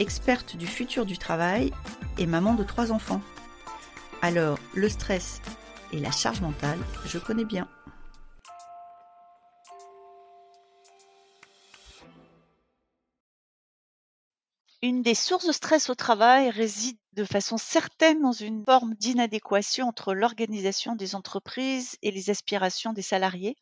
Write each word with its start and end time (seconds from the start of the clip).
experte 0.00 0.56
du 0.56 0.66
futur 0.66 1.06
du 1.06 1.18
travail 1.18 1.72
et 2.18 2.26
maman 2.26 2.54
de 2.54 2.64
trois 2.64 2.90
enfants. 2.90 3.20
Alors, 4.22 4.58
le 4.74 4.88
stress 4.88 5.40
et 5.92 6.00
la 6.00 6.10
charge 6.10 6.40
mentale, 6.40 6.78
je 7.04 7.18
connais 7.18 7.44
bien. 7.44 7.68
Une 14.82 15.02
des 15.02 15.14
sources 15.14 15.46
de 15.46 15.52
stress 15.52 15.90
au 15.90 15.94
travail 15.94 16.48
réside 16.48 16.96
de 17.12 17.24
façon 17.24 17.58
certaine 17.58 18.22
dans 18.22 18.32
une 18.32 18.64
forme 18.64 18.94
d'inadéquation 18.94 19.86
entre 19.86 20.14
l'organisation 20.14 20.96
des 20.96 21.14
entreprises 21.14 21.98
et 22.00 22.10
les 22.10 22.30
aspirations 22.30 22.94
des 22.94 23.02
salariés, 23.02 23.56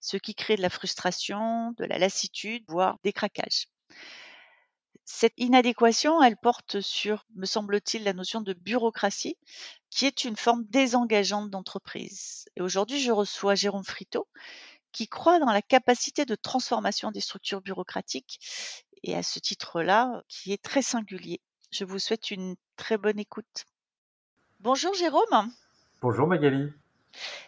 ce 0.00 0.16
qui 0.16 0.34
crée 0.34 0.56
de 0.56 0.62
la 0.62 0.70
frustration, 0.70 1.70
de 1.78 1.84
la 1.84 1.98
lassitude, 1.98 2.64
voire 2.66 2.98
des 3.04 3.12
craquages. 3.12 3.68
Cette 5.08 5.34
inadéquation, 5.36 6.20
elle 6.20 6.36
porte 6.36 6.80
sur, 6.80 7.24
me 7.36 7.46
semble-t-il, 7.46 8.02
la 8.02 8.12
notion 8.12 8.40
de 8.40 8.52
bureaucratie, 8.52 9.38
qui 9.88 10.04
est 10.04 10.24
une 10.24 10.36
forme 10.36 10.64
désengageante 10.64 11.48
d'entreprise. 11.48 12.46
Et 12.56 12.60
aujourd'hui, 12.60 12.98
je 12.98 13.12
reçois 13.12 13.54
Jérôme 13.54 13.84
Frito, 13.84 14.26
qui 14.90 15.06
croit 15.06 15.38
dans 15.38 15.52
la 15.52 15.62
capacité 15.62 16.24
de 16.24 16.34
transformation 16.34 17.12
des 17.12 17.20
structures 17.20 17.60
bureaucratiques 17.60 18.40
et 19.04 19.14
à 19.14 19.22
ce 19.22 19.38
titre-là, 19.38 20.24
qui 20.28 20.52
est 20.52 20.62
très 20.62 20.82
singulier. 20.82 21.40
Je 21.70 21.84
vous 21.84 22.00
souhaite 22.00 22.32
une 22.32 22.56
très 22.74 22.98
bonne 22.98 23.20
écoute. 23.20 23.64
Bonjour 24.58 24.92
Jérôme. 24.94 25.52
Bonjour 26.02 26.26
Magali. 26.26 26.72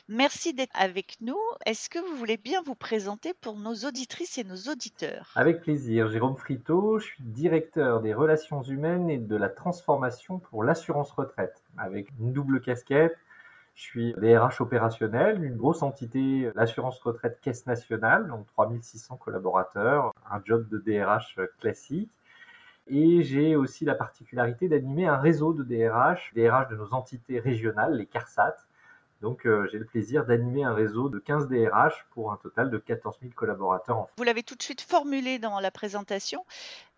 Merci 0.08 0.54
d'être 0.54 0.74
avec 0.74 1.16
nous. 1.20 1.38
Est-ce 1.66 1.90
que 1.90 1.98
vous 1.98 2.16
voulez 2.16 2.36
bien 2.36 2.62
vous 2.62 2.74
présenter 2.74 3.34
pour 3.40 3.56
nos 3.56 3.74
auditrices 3.74 4.38
et 4.38 4.44
nos 4.44 4.70
auditeurs? 4.70 5.32
Avec 5.34 5.60
plaisir. 5.60 6.08
Jérôme 6.08 6.36
Frito, 6.36 6.98
je 6.98 7.06
suis 7.06 7.22
directeur 7.24 8.00
des 8.00 8.14
relations 8.14 8.62
humaines 8.62 9.10
et 9.10 9.18
de 9.18 9.36
la 9.36 9.48
transformation 9.48 10.38
pour 10.38 10.64
l'assurance 10.64 11.10
retraite, 11.12 11.62
avec 11.76 12.08
une 12.18 12.32
double 12.32 12.60
casquette. 12.60 13.16
Je 13.74 13.82
suis 13.82 14.12
DRH 14.14 14.60
opérationnel, 14.60 15.44
une 15.44 15.56
grosse 15.56 15.82
entité, 15.82 16.50
l'assurance 16.56 16.98
retraite 16.98 17.38
caisse 17.40 17.64
nationale, 17.66 18.26
donc 18.26 18.46
3600 18.46 19.16
collaborateurs, 19.16 20.12
un 20.30 20.42
job 20.44 20.68
de 20.68 20.78
DRH 20.78 21.38
classique. 21.60 22.10
Et 22.88 23.22
j'ai 23.22 23.54
aussi 23.54 23.84
la 23.84 23.94
particularité 23.94 24.68
d'animer 24.68 25.06
un 25.06 25.18
réseau 25.18 25.52
de 25.52 25.62
DRH, 25.62 26.32
DRH 26.34 26.68
de 26.70 26.76
nos 26.76 26.92
entités 26.94 27.38
régionales, 27.38 27.96
les 27.96 28.06
CARSAT, 28.06 28.56
donc, 29.20 29.46
euh, 29.46 29.66
j'ai 29.72 29.78
le 29.78 29.84
plaisir 29.84 30.24
d'animer 30.24 30.62
un 30.62 30.74
réseau 30.74 31.08
de 31.08 31.18
15 31.18 31.48
DRH 31.48 32.06
pour 32.10 32.30
un 32.30 32.36
total 32.36 32.70
de 32.70 32.78
14 32.78 33.18
000 33.20 33.32
collaborateurs 33.34 33.96
en 33.96 34.04
France. 34.04 34.14
Vous 34.16 34.22
l'avez 34.22 34.44
tout 34.44 34.54
de 34.54 34.62
suite 34.62 34.80
formulé 34.80 35.40
dans 35.40 35.58
la 35.58 35.72
présentation. 35.72 36.44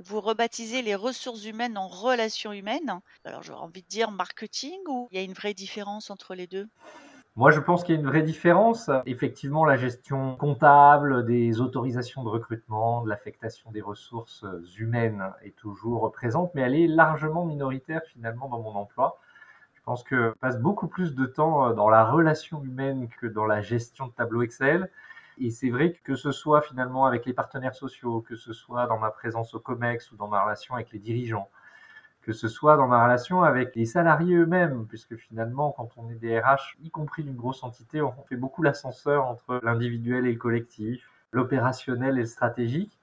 Vous 0.00 0.20
rebaptisez 0.20 0.82
les 0.82 0.94
ressources 0.94 1.46
humaines 1.46 1.78
en 1.78 1.88
relations 1.88 2.52
humaines. 2.52 3.00
Alors, 3.24 3.42
j'aurais 3.42 3.62
envie 3.62 3.82
de 3.82 3.88
dire 3.88 4.10
marketing 4.10 4.78
ou 4.86 5.08
il 5.10 5.16
y 5.16 5.20
a 5.20 5.24
une 5.24 5.32
vraie 5.32 5.54
différence 5.54 6.10
entre 6.10 6.34
les 6.34 6.46
deux? 6.46 6.68
Moi, 7.36 7.52
je 7.52 7.60
pense 7.60 7.84
qu'il 7.84 7.94
y 7.94 7.98
a 7.98 8.00
une 8.00 8.06
vraie 8.06 8.22
différence. 8.22 8.90
Effectivement, 9.06 9.64
la 9.64 9.76
gestion 9.76 10.36
comptable 10.36 11.24
des 11.24 11.62
autorisations 11.62 12.22
de 12.22 12.28
recrutement, 12.28 13.02
de 13.02 13.08
l'affectation 13.08 13.70
des 13.70 13.80
ressources 13.80 14.44
humaines 14.76 15.24
est 15.42 15.56
toujours 15.56 16.12
présente, 16.12 16.54
mais 16.54 16.62
elle 16.62 16.74
est 16.74 16.88
largement 16.88 17.46
minoritaire 17.46 18.02
finalement 18.12 18.48
dans 18.48 18.60
mon 18.60 18.74
emploi. 18.74 19.18
Je 19.80 19.84
pense 19.86 20.04
que 20.04 20.34
je 20.34 20.38
passe 20.40 20.60
beaucoup 20.60 20.88
plus 20.88 21.14
de 21.14 21.24
temps 21.24 21.70
euh, 21.70 21.72
dans 21.72 21.88
la 21.88 22.04
relation 22.04 22.62
humaine 22.62 23.08
que 23.20 23.26
dans 23.26 23.46
la 23.46 23.62
gestion 23.62 24.08
de 24.08 24.12
tableau 24.12 24.42
Excel. 24.42 24.90
Et 25.38 25.50
c'est 25.50 25.70
vrai 25.70 25.94
que 26.04 26.16
ce 26.16 26.32
soit 26.32 26.60
finalement 26.60 27.06
avec 27.06 27.24
les 27.24 27.32
partenaires 27.32 27.74
sociaux, 27.74 28.20
que 28.20 28.36
ce 28.36 28.52
soit 28.52 28.86
dans 28.86 28.98
ma 28.98 29.10
présence 29.10 29.54
au 29.54 29.58
COMEX 29.58 30.12
ou 30.12 30.16
dans 30.16 30.28
ma 30.28 30.42
relation 30.44 30.74
avec 30.74 30.92
les 30.92 30.98
dirigeants, 30.98 31.48
que 32.20 32.32
ce 32.32 32.46
soit 32.46 32.76
dans 32.76 32.88
ma 32.88 33.02
relation 33.02 33.42
avec 33.42 33.74
les 33.74 33.86
salariés 33.86 34.36
eux-mêmes, 34.36 34.86
puisque 34.86 35.16
finalement, 35.16 35.72
quand 35.72 35.88
on 35.96 36.10
est 36.10 36.14
DRH, 36.14 36.76
y 36.82 36.90
compris 36.90 37.24
d'une 37.24 37.36
grosse 37.36 37.62
entité, 37.62 38.02
on 38.02 38.12
fait 38.28 38.36
beaucoup 38.36 38.62
l'ascenseur 38.62 39.24
entre 39.24 39.60
l'individuel 39.62 40.26
et 40.26 40.32
le 40.32 40.38
collectif, 40.38 41.08
l'opérationnel 41.32 42.18
et 42.18 42.20
le 42.20 42.26
stratégique 42.26 42.99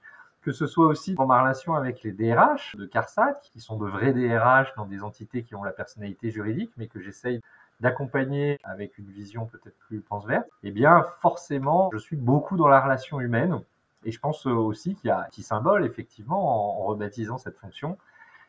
que 0.48 0.54
ce 0.54 0.66
soit 0.66 0.86
aussi 0.86 1.12
dans 1.12 1.26
ma 1.26 1.42
relation 1.42 1.74
avec 1.74 2.02
les 2.02 2.10
DRH 2.10 2.74
de 2.76 2.86
CARSAT, 2.86 3.34
qui 3.52 3.60
sont 3.60 3.76
de 3.76 3.86
vrais 3.86 4.14
DRH 4.14 4.74
dans 4.78 4.86
des 4.86 5.02
entités 5.02 5.42
qui 5.42 5.54
ont 5.54 5.62
la 5.62 5.72
personnalité 5.72 6.30
juridique, 6.30 6.70
mais 6.78 6.86
que 6.86 7.02
j'essaye 7.02 7.42
d'accompagner 7.80 8.58
avec 8.64 8.96
une 8.96 9.10
vision 9.10 9.44
peut-être 9.44 9.76
plus 9.76 10.00
transverse, 10.00 10.46
eh 10.62 10.70
bien 10.70 11.04
forcément, 11.20 11.90
je 11.92 11.98
suis 11.98 12.16
beaucoup 12.16 12.56
dans 12.56 12.66
la 12.66 12.80
relation 12.80 13.20
humaine. 13.20 13.60
Et 14.06 14.10
je 14.10 14.18
pense 14.18 14.46
aussi 14.46 14.94
qu'il 14.94 15.08
y 15.08 15.10
a 15.10 15.20
un 15.20 15.24
petit 15.24 15.42
symbole, 15.42 15.84
effectivement, 15.84 16.80
en 16.80 16.86
rebaptisant 16.86 17.36
cette 17.36 17.58
fonction. 17.58 17.98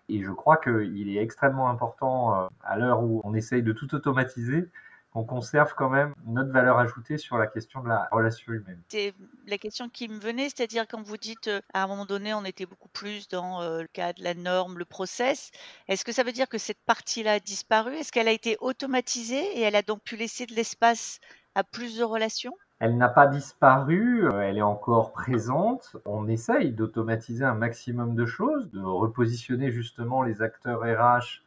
Et 0.07 0.23
je 0.23 0.31
crois 0.31 0.55
qu'il 0.55 1.09
est 1.09 1.21
extrêmement 1.21 1.69
important, 1.69 2.33
euh, 2.33 2.47
à 2.63 2.77
l'heure 2.77 3.03
où 3.03 3.19
on 3.25 3.33
essaye 3.33 3.61
de 3.61 3.73
tout 3.73 3.93
automatiser, 3.93 4.69
on 5.13 5.23
conserve 5.23 5.73
quand 5.75 5.89
même 5.89 6.13
notre 6.25 6.51
valeur 6.51 6.77
ajoutée 6.77 7.17
sur 7.17 7.37
la 7.37 7.47
question 7.47 7.81
de 7.81 7.89
la 7.89 8.07
relation 8.11 8.53
humaine. 8.53 8.81
C'est 8.89 9.13
la 9.47 9.57
question 9.57 9.89
qui 9.89 10.07
me 10.07 10.19
venait, 10.19 10.49
c'est-à-dire 10.49 10.87
quand 10.87 11.01
vous 11.01 11.17
dites 11.17 11.47
euh, 11.47 11.61
à 11.73 11.83
un 11.83 11.87
moment 11.87 12.05
donné, 12.05 12.33
on 12.33 12.45
était 12.45 12.65
beaucoup 12.65 12.89
plus 12.89 13.27
dans 13.27 13.61
euh, 13.61 13.81
le 13.81 13.87
cas 13.87 14.13
de 14.13 14.23
la 14.23 14.35
norme, 14.35 14.77
le 14.77 14.85
process. 14.85 15.51
Est-ce 15.87 16.05
que 16.05 16.11
ça 16.11 16.23
veut 16.23 16.31
dire 16.31 16.47
que 16.47 16.57
cette 16.57 16.81
partie-là 16.85 17.33
a 17.33 17.39
disparu? 17.39 17.95
Est-ce 17.95 18.11
qu'elle 18.11 18.27
a 18.27 18.31
été 18.31 18.57
automatisée 18.59 19.57
et 19.57 19.61
elle 19.61 19.75
a 19.75 19.81
donc 19.81 20.03
pu 20.03 20.15
laisser 20.15 20.45
de 20.45 20.53
l'espace 20.53 21.19
à 21.55 21.63
plus 21.63 21.97
de 21.97 22.03
relations? 22.03 22.55
Elle 22.79 22.95
n'a 22.95 23.09
pas 23.09 23.27
disparu, 23.27 24.25
euh, 24.25 24.41
elle 24.41 24.57
est 24.57 24.61
encore 24.61 25.11
présente. 25.11 25.97
On 26.05 26.27
essaye 26.27 26.71
d'automatiser 26.71 27.43
un 27.43 27.55
maximum 27.55 28.15
de 28.15 28.25
choses, 28.25 28.69
de 28.71 28.79
repositionner 28.79 29.71
justement 29.71 30.21
les 30.21 30.41
acteurs 30.41 30.81
RH 30.81 31.41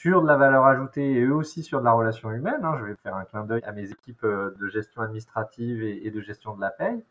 sur 0.00 0.20
de 0.20 0.26
la 0.26 0.36
valeur 0.36 0.66
ajoutée 0.66 1.12
et 1.12 1.22
eux 1.22 1.34
aussi 1.34 1.62
sur 1.62 1.80
de 1.80 1.86
la 1.86 1.92
relation 1.92 2.30
humaine. 2.30 2.62
Hein. 2.62 2.76
Je 2.78 2.84
vais 2.84 2.96
faire 2.96 3.16
un 3.16 3.24
clin 3.24 3.44
d'œil 3.44 3.62
à 3.64 3.72
mes 3.72 3.90
équipes 3.90 4.24
euh, 4.24 4.54
de 4.60 4.68
gestion 4.68 5.00
administrative 5.00 5.82
et, 5.82 6.10
de 6.10 6.20
gestion 6.20 6.54
de 6.54 6.60
la 6.60 6.68
paie. 6.68 7.02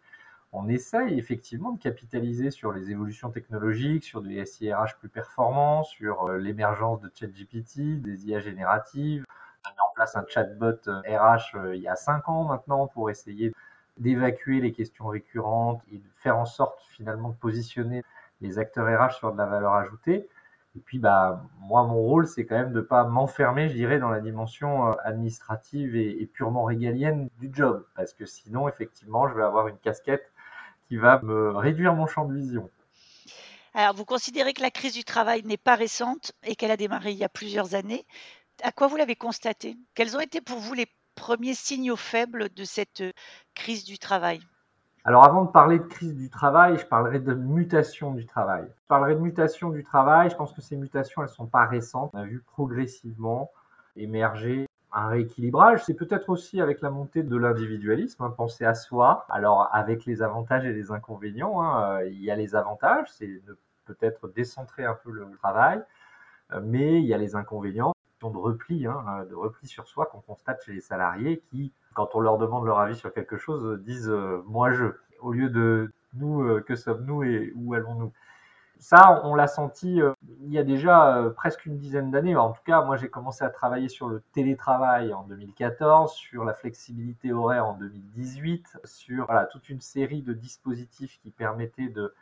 On 0.52 0.68
essaye 0.68 1.18
effectivement 1.18 1.72
de 1.72 1.80
capitaliser 1.80 2.52
sur 2.52 2.72
les 2.72 2.92
évolutions 2.92 3.32
technologiques, 3.32 4.04
sur 4.04 4.22
des 4.22 4.46
SIRH 4.46 5.00
plus 5.00 5.10
performants, 5.10 5.84
sur 5.84 6.26
euh, 6.26 6.38
l'émergence 6.38 7.02
de 7.02 7.12
ChatGPT, 7.12 8.02
des 8.04 8.28
IA 8.28 8.40
génératives. 8.40 9.26
On 9.66 9.70
a 9.70 9.72
mis 9.72 9.80
en 9.80 9.94
place 9.96 10.16
un 10.16 10.24
chatbot 10.28 10.78
RH 10.86 11.56
euh, 11.56 11.76
il 11.76 11.82
y 11.82 11.88
a 11.88 11.96
cinq 11.96 12.30
ans 12.30 12.44
maintenant 12.44 12.86
pour 12.86 13.10
essayer 13.10 13.52
d'évacuer 13.98 14.62
les 14.62 14.74
questions 14.74 15.08
récurrentes 15.08 15.82
et 15.92 15.98
de 15.98 16.10
faire 16.18 16.38
en 16.38 16.46
sorte 16.46 16.80
finalement 16.92 17.30
de 17.30 17.36
positionner 17.36 18.04
les 18.42 18.60
acteurs 18.60 18.86
RH 18.86 19.16
sur 19.16 19.34
de 19.34 19.40
la 19.40 19.48
valeur 19.48 19.74
ajoutée. 19.74 20.30
Et 20.76 20.82
puis, 20.82 21.00
bah, 21.00 21.42
moi, 21.60 21.86
mon 21.86 22.02
rôle, 22.02 22.28
c'est 22.28 22.46
quand 22.46 22.56
même 22.56 22.74
de 22.74 22.80
ne 22.80 22.82
pas 22.82 23.06
m'enfermer, 23.06 23.70
je 23.70 23.74
dirais, 23.74 23.98
dans 23.98 24.10
la 24.10 24.20
dimension 24.20 24.90
euh, 24.90 24.96
administrative 25.04 25.96
et, 25.96 26.26
purement 26.26 26.66
régalienne 26.66 27.30
du 27.40 27.50
job. 27.54 27.86
Parce 27.96 28.14
que 28.14 28.26
sinon, 28.26 28.68
effectivement, 28.68 29.28
je 29.30 29.36
vais 29.36 29.44
avoir 29.44 29.68
une 29.70 29.78
casquette 29.78 30.32
qui 30.88 30.98
va 30.98 31.22
me 31.24 31.52
réduire 31.52 31.94
mon 31.94 32.08
champ 32.08 32.26
de 32.26 32.34
vision. 32.34 32.70
Alors, 33.74 33.96
vous 33.96 34.06
considérez 34.06 34.54
que 34.54 34.62
la 34.62 34.72
crise 34.72 34.94
du 34.94 35.04
travail 35.04 35.44
n'est 35.44 35.58
pas 35.58 35.76
récente 35.76 36.34
et 36.44 36.56
qu'elle 36.56 36.72
a 36.72 36.78
démarré 36.78 37.12
il 37.12 37.18
y 37.18 37.24
a 37.24 37.30
plusieurs 37.30 37.74
années. 37.74 38.06
À 38.62 38.72
quoi 38.72 38.88
vous 38.88 38.98
l'avez 38.98 39.16
constaté? 39.16 39.78
Quels 39.96 40.16
ont 40.16 40.22
été 40.22 40.42
pour 40.42 40.60
vous 40.60 40.74
les 40.74 40.88
premiers 41.16 41.54
signaux 41.54 41.96
faibles 41.96 42.50
de 42.54 42.64
cette 42.66 43.02
euh, 43.02 43.12
crise 43.54 43.86
du 43.86 43.98
travail? 43.98 44.42
Alors 45.08 45.24
avant 45.24 45.46
de 45.46 45.52
parler 45.52 45.78
de 45.78 45.84
crise 45.84 46.16
du 46.16 46.32
travail, 46.32 46.80
je 46.80 46.86
parlerai 46.86 47.20
de 47.20 47.36
mutation 47.36 48.12
du 48.12 48.26
travail. 48.26 48.66
Je 48.66 48.88
parlerai 48.88 49.14
de 49.14 49.20
mutation 49.20 49.70
du 49.70 49.84
travail, 49.84 50.32
je 50.32 50.36
pense 50.36 50.52
que 50.52 50.62
ces 50.62 50.76
mutations, 50.76 51.22
elles 51.22 51.30
sont 51.30 51.46
pas 51.46 51.66
récentes. 51.66 52.10
On 52.14 52.20
a 52.20 52.26
vu 52.26 52.42
progressivement 52.42 53.52
émerger 53.96 54.66
un 54.92 55.08
rééquilibrage. 55.08 55.84
C'est 55.86 55.94
peut-être 55.94 56.30
aussi 56.30 56.60
avec 56.60 56.82
la 56.82 56.90
montée 56.90 57.22
de 57.22 57.38
l'individualisme, 57.38 58.24
hein, 58.24 58.34
penser 58.36 58.66
à 58.66 58.74
soi. 58.74 59.28
Alors 59.30 59.70
avec 59.72 60.06
les 60.06 60.24
avantages 60.24 60.66
et 60.66 60.74
les 60.74 60.92
inconvénients, 60.92 61.62
hein, 61.62 62.00
euh, 62.00 62.08
il 62.08 62.24
y 62.24 62.32
a 62.32 62.36
les 62.36 62.56
avantages, 62.56 63.08
c'est 63.12 63.44
peut-être 63.86 64.28
décentrer 64.30 64.86
un 64.86 64.96
peu 64.96 65.12
le 65.12 65.30
travail, 65.38 65.84
euh, 66.54 66.62
mais 66.64 67.00
il 67.00 67.06
y 67.06 67.14
a 67.14 67.20
les 67.20 67.36
inconvénients 67.36 67.94
de 68.24 68.38
repli, 68.38 68.88
hein, 68.88 69.06
euh, 69.20 69.26
de 69.26 69.36
repli 69.36 69.68
sur 69.68 69.88
soi 69.88 70.08
qu'on 70.08 70.22
constate 70.22 70.64
chez 70.64 70.74
les 70.74 70.82
salariés 70.82 71.44
qui, 71.52 71.72
quand 71.96 72.16
on 72.16 72.20
leur 72.20 72.38
demande 72.38 72.66
leur 72.66 72.80
avis 72.80 72.96
sur 72.96 73.12
quelque 73.14 73.38
chose, 73.38 73.80
disent 73.82 74.10
euh, 74.10 74.44
moi 74.46 74.72
je, 74.72 74.86
au 75.22 75.32
lieu 75.32 75.50
de 75.50 75.92
nous, 76.14 76.44
euh, 76.44 76.62
que 76.62 76.76
sommes-nous 76.76 77.24
et 77.24 77.54
où 77.56 77.74
allons-nous? 77.74 78.12
Ça, 78.80 79.22
on 79.24 79.36
l'a 79.36 79.48
senti 79.48 80.02
euh, 80.02 80.14
il 80.42 80.52
y 80.52 80.58
a 80.60 80.64
déjà 80.64 81.18
euh, 81.18 81.30
presque 81.30 81.66
une 81.66 81.78
dizaine 81.78 82.12
d'années. 82.12 82.36
En 82.36 82.52
tout 82.52 82.62
cas, 82.66 82.84
moi, 82.84 82.98
j'ai 82.98 83.10
commencé 83.10 83.44
à 83.44 83.50
travailler 83.50 83.90
sur 83.90 84.08
le 84.10 84.22
télétravail 84.34 85.14
en 85.14 85.24
2014, 85.24 86.14
sur 86.14 86.44
la 86.44 86.54
flexibilité 86.54 87.32
horaire 87.32 87.66
en 87.66 87.74
2018, 87.74 88.80
sur 88.84 89.26
voilà, 89.26 89.46
toute 89.46 89.70
une 89.70 89.82
série 89.82 90.22
de 90.22 90.34
dispositifs 90.34 91.20
qui 91.22 91.32
permettaient 91.32 91.88
de 91.88 92.14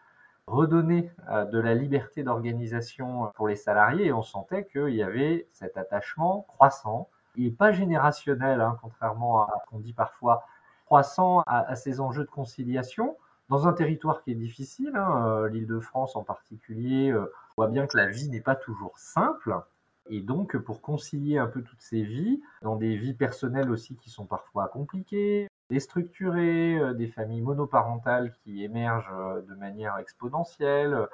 redonner 0.48 1.12
euh, 1.30 1.46
de 1.46 1.60
la 1.60 1.74
liberté 1.74 2.24
d'organisation 2.24 3.32
pour 3.36 3.48
les 3.48 3.56
salariés. 3.56 4.08
Et 4.08 4.14
on 4.14 4.24
sentait 4.24 4.66
qu'il 4.66 4.96
y 4.96 5.04
avait 5.04 5.48
cet 5.52 5.78
attachement 5.78 6.46
croissant. 6.48 7.10
Il 7.36 7.46
n'est 7.46 7.52
pas 7.52 7.72
générationnel, 7.72 8.62
hein, 8.62 8.78
contrairement 8.82 9.44
à 9.44 9.60
ce 9.64 9.70
qu'on 9.70 9.80
dit 9.80 9.94
parfois, 9.94 10.46
croissant 10.86 11.42
à, 11.48 11.76
ces 11.76 12.00
enjeux 12.00 12.24
de 12.24 12.30
conciliation 12.30 13.18
dans 13.50 13.68
un 13.68 13.74
territoire 13.74 14.24
qui 14.24 14.32
est 14.32 14.36
difficile, 14.36 14.96
hein, 14.96 15.28
euh, 15.28 15.50
l'Île-de-France 15.50 16.16
en 16.16 16.24
particulier, 16.24 17.12
euh, 17.12 17.32
on 17.58 17.64
voit 17.64 17.68
bien 17.68 17.88
que 17.88 17.98
la 17.98 18.08
vie 18.08 18.30
n'est 18.30 18.42
pas 18.42 18.56
toujours 18.56 18.98
simple. 18.98 19.60
Et 20.10 20.22
donc, 20.22 20.58
pour 20.58 20.82
concilier 20.82 21.38
un 21.38 21.48
peu 21.48 21.62
toutes 21.62 21.82
ces 21.82 22.04
vies, 22.04 22.42
dans 22.62 22.76
des 22.76 22.96
vies 22.96 23.14
personnelles 23.14 23.72
aussi 23.72 23.96
qui 23.96 24.10
sont 24.10 24.26
parfois 24.26 24.68
compliquées, 24.68 25.48
déstructurées, 25.70 26.78
euh, 26.78 26.94
des 26.94 27.08
familles 27.08 27.42
monoparentales 27.42 28.34
qui 28.44 28.64
émergent 28.64 29.44
de 29.48 29.56
manière 29.56 29.98
exponentielle, 29.98 31.08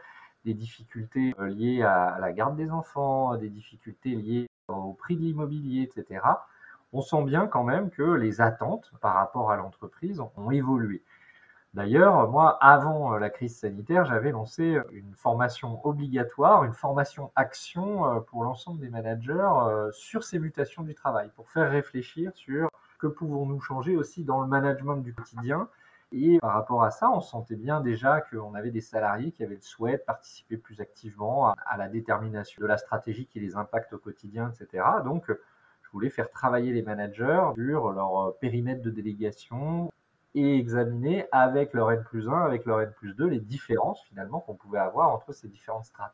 des 0.46 0.54
difficultés 0.54 1.34
liées 1.40 1.84
à 1.84 2.18
la 2.20 2.32
garde 2.32 2.56
des 2.56 2.70
enfants, 2.72 3.36
des 3.38 3.50
difficultés 3.50 4.16
liées 4.16 4.49
au 4.70 4.94
prix 4.94 5.16
de 5.16 5.22
l'immobilier, 5.22 5.84
etc., 5.84 6.22
on 6.92 7.02
sent 7.02 7.24
bien 7.24 7.48
quand 7.48 7.64
même 7.64 7.90
que 7.92 8.04
les 8.04 8.42
attentes 8.42 8.92
par 9.02 9.14
rapport 9.14 9.52
à 9.52 9.58
l'entreprise 9.58 10.20
ont 10.20 10.52
évolué. 10.52 11.04
D'ailleurs, 11.76 12.28
moi, 12.30 12.58
avant 12.62 13.16
la 13.18 13.30
crise 13.30 13.56
sanitaire, 13.60 14.04
j'avais 14.06 14.32
lancé 14.32 14.80
une 14.92 15.14
formation 15.14 15.86
obligatoire, 15.86 16.64
une 16.64 16.74
formation 16.74 17.32
action 17.36 18.08
euh, 18.08 18.20
pour 18.22 18.44
l'ensemble 18.44 18.80
des 18.80 18.90
managers 18.90 19.34
euh, 19.38 19.92
sur 19.92 20.24
ces 20.24 20.40
mutations 20.40 20.82
du 20.82 20.96
travail, 20.96 21.30
pour 21.36 21.52
faire 21.52 21.70
réfléchir 21.70 22.32
sur 22.34 22.70
que 22.98 23.06
pouvons-nous 23.06 23.62
changer 23.62 23.96
aussi 23.96 24.24
dans 24.24 24.42
le 24.42 24.48
management 24.48 24.98
du 24.98 25.14
quotidien. 25.14 25.70
Et 26.12 26.40
par 26.40 26.54
rapport 26.54 26.84
à 26.84 26.92
ça, 26.92 27.12
on 27.12 27.22
sentait 27.22 27.56
bien 27.56 27.82
déjà 27.82 28.22
qu'on 28.22 28.56
avait 28.56 28.72
des 28.72 28.82
salariés 28.82 29.32
qui 29.32 29.44
avaient 29.44 29.56
le 29.56 29.62
souhait 29.62 29.98
de 29.98 30.04
participer 30.04 30.58
plus 30.58 30.82
activement 30.82 31.54
à 31.54 31.78
la 31.78 31.88
détermination 31.88 32.62
de 32.62 32.68
la 32.68 32.78
stratégie 32.78 33.28
qui 33.28 33.40
les 33.40 33.56
impacte 33.56 33.94
au 33.94 34.00
quotidien, 34.00 34.52
etc. 34.52 34.84
Donc, 35.04 35.26
je 35.28 35.92
voulais 35.92 36.10
faire 36.10 36.32
travailler 36.32 36.74
les 36.74 36.82
managers 36.82 37.52
sur 37.56 37.92
leur 37.92 38.36
périmètre 38.40 38.82
de 38.82 38.90
délégation, 38.90 39.92
et 40.36 40.58
examiner 40.58 41.28
avec 41.32 41.74
leur 41.74 41.92
N 41.92 42.04
plus 42.04 42.30
1, 42.30 42.32
avec 42.32 42.66
leur 42.66 42.82
N 42.82 42.92
plus 42.98 43.14
2, 43.16 43.28
les 43.28 43.40
différences 43.40 44.04
finalement 44.04 44.40
qu'on 44.40 44.56
pouvait 44.56 44.80
avoir 44.80 45.10
entre 45.10 45.34
ces 45.34 45.48
différentes 45.48 45.86
strates. 45.86 46.14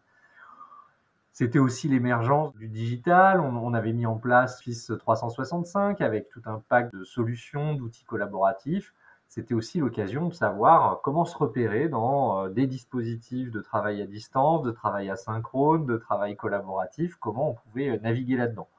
C'était 1.31 1.59
aussi 1.59 1.89
l'émergence 1.89 2.55
du 2.55 2.69
digital. 2.69 3.41
On, 3.41 3.73
avait 3.73 3.91
mis 3.91 4.05
en 4.05 4.15
place 4.15 4.61
FIS 4.61 4.87
365 4.97 5.99
avec 5.99 6.29
tout 6.29 6.41
un 6.45 6.63
pack 6.69 6.93
de 6.93 7.03
solutions, 7.03 7.75
d'outils 7.75 8.05
collaboratifs. 8.05 8.93
C'était 9.35 9.53
aussi 9.53 9.79
l'occasion 9.79 10.29
de 10.29 10.33
savoir 10.33 11.01
comment 11.01 11.25
se 11.25 11.37
repérer 11.37 11.89
dans 11.89 12.45
euh, 12.45 12.49
des 12.49 12.67
dispositifs 12.67 13.51
de 13.51 13.59
travail 13.59 14.01
à 14.01 14.05
distance, 14.05 14.63
de 14.63 14.71
travail 14.71 15.09
asynchrone, 15.09 15.85
de 15.85 15.97
travail 15.97 16.37
collaboratif, 16.37 17.15
comment 17.15 17.49
on 17.49 17.53
pouvait 17.55 17.89
euh, 17.89 17.99
naviguer 18.01 18.37
là-dedans. 18.37 18.69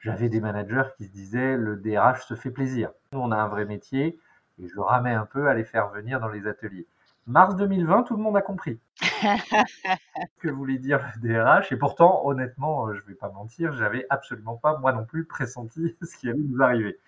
J'avais 0.00 0.28
des 0.28 0.40
managers 0.40 0.90
qui 0.96 1.04
se 1.04 1.12
disaient 1.12 1.56
le 1.56 1.76
DRH 1.76 2.26
se 2.26 2.34
fait 2.34 2.50
plaisir. 2.50 2.90
Nous, 3.12 3.20
on 3.20 3.30
a 3.30 3.36
un 3.36 3.46
vrai 3.46 3.66
métier 3.66 4.18
et 4.60 4.66
je 4.66 4.80
ramais 4.80 5.14
un 5.14 5.26
peu 5.26 5.48
à 5.48 5.54
les 5.54 5.62
faire 5.62 5.90
venir 5.90 6.18
dans 6.18 6.26
les 6.26 6.48
ateliers. 6.48 6.88
Mars 7.28 7.54
2020, 7.54 8.02
tout 8.02 8.16
le 8.16 8.22
monde 8.24 8.36
a 8.36 8.42
compris 8.42 8.80
ce 8.96 9.06
que 10.40 10.48
voulait 10.48 10.78
dire 10.78 11.08
le 11.22 11.28
DRH. 11.28 11.70
Et 11.70 11.76
pourtant, 11.76 12.26
honnêtement, 12.26 12.88
euh, 12.88 12.94
je 12.94 13.02
ne 13.02 13.06
vais 13.06 13.14
pas 13.14 13.30
mentir, 13.30 13.74
j'avais 13.74 14.06
absolument 14.10 14.56
pas, 14.56 14.76
moi 14.78 14.92
non 14.92 15.04
plus, 15.04 15.24
pressenti 15.24 15.96
ce 16.02 16.16
qui 16.16 16.28
allait 16.28 16.40
nous 16.40 16.60
arriver. 16.60 16.98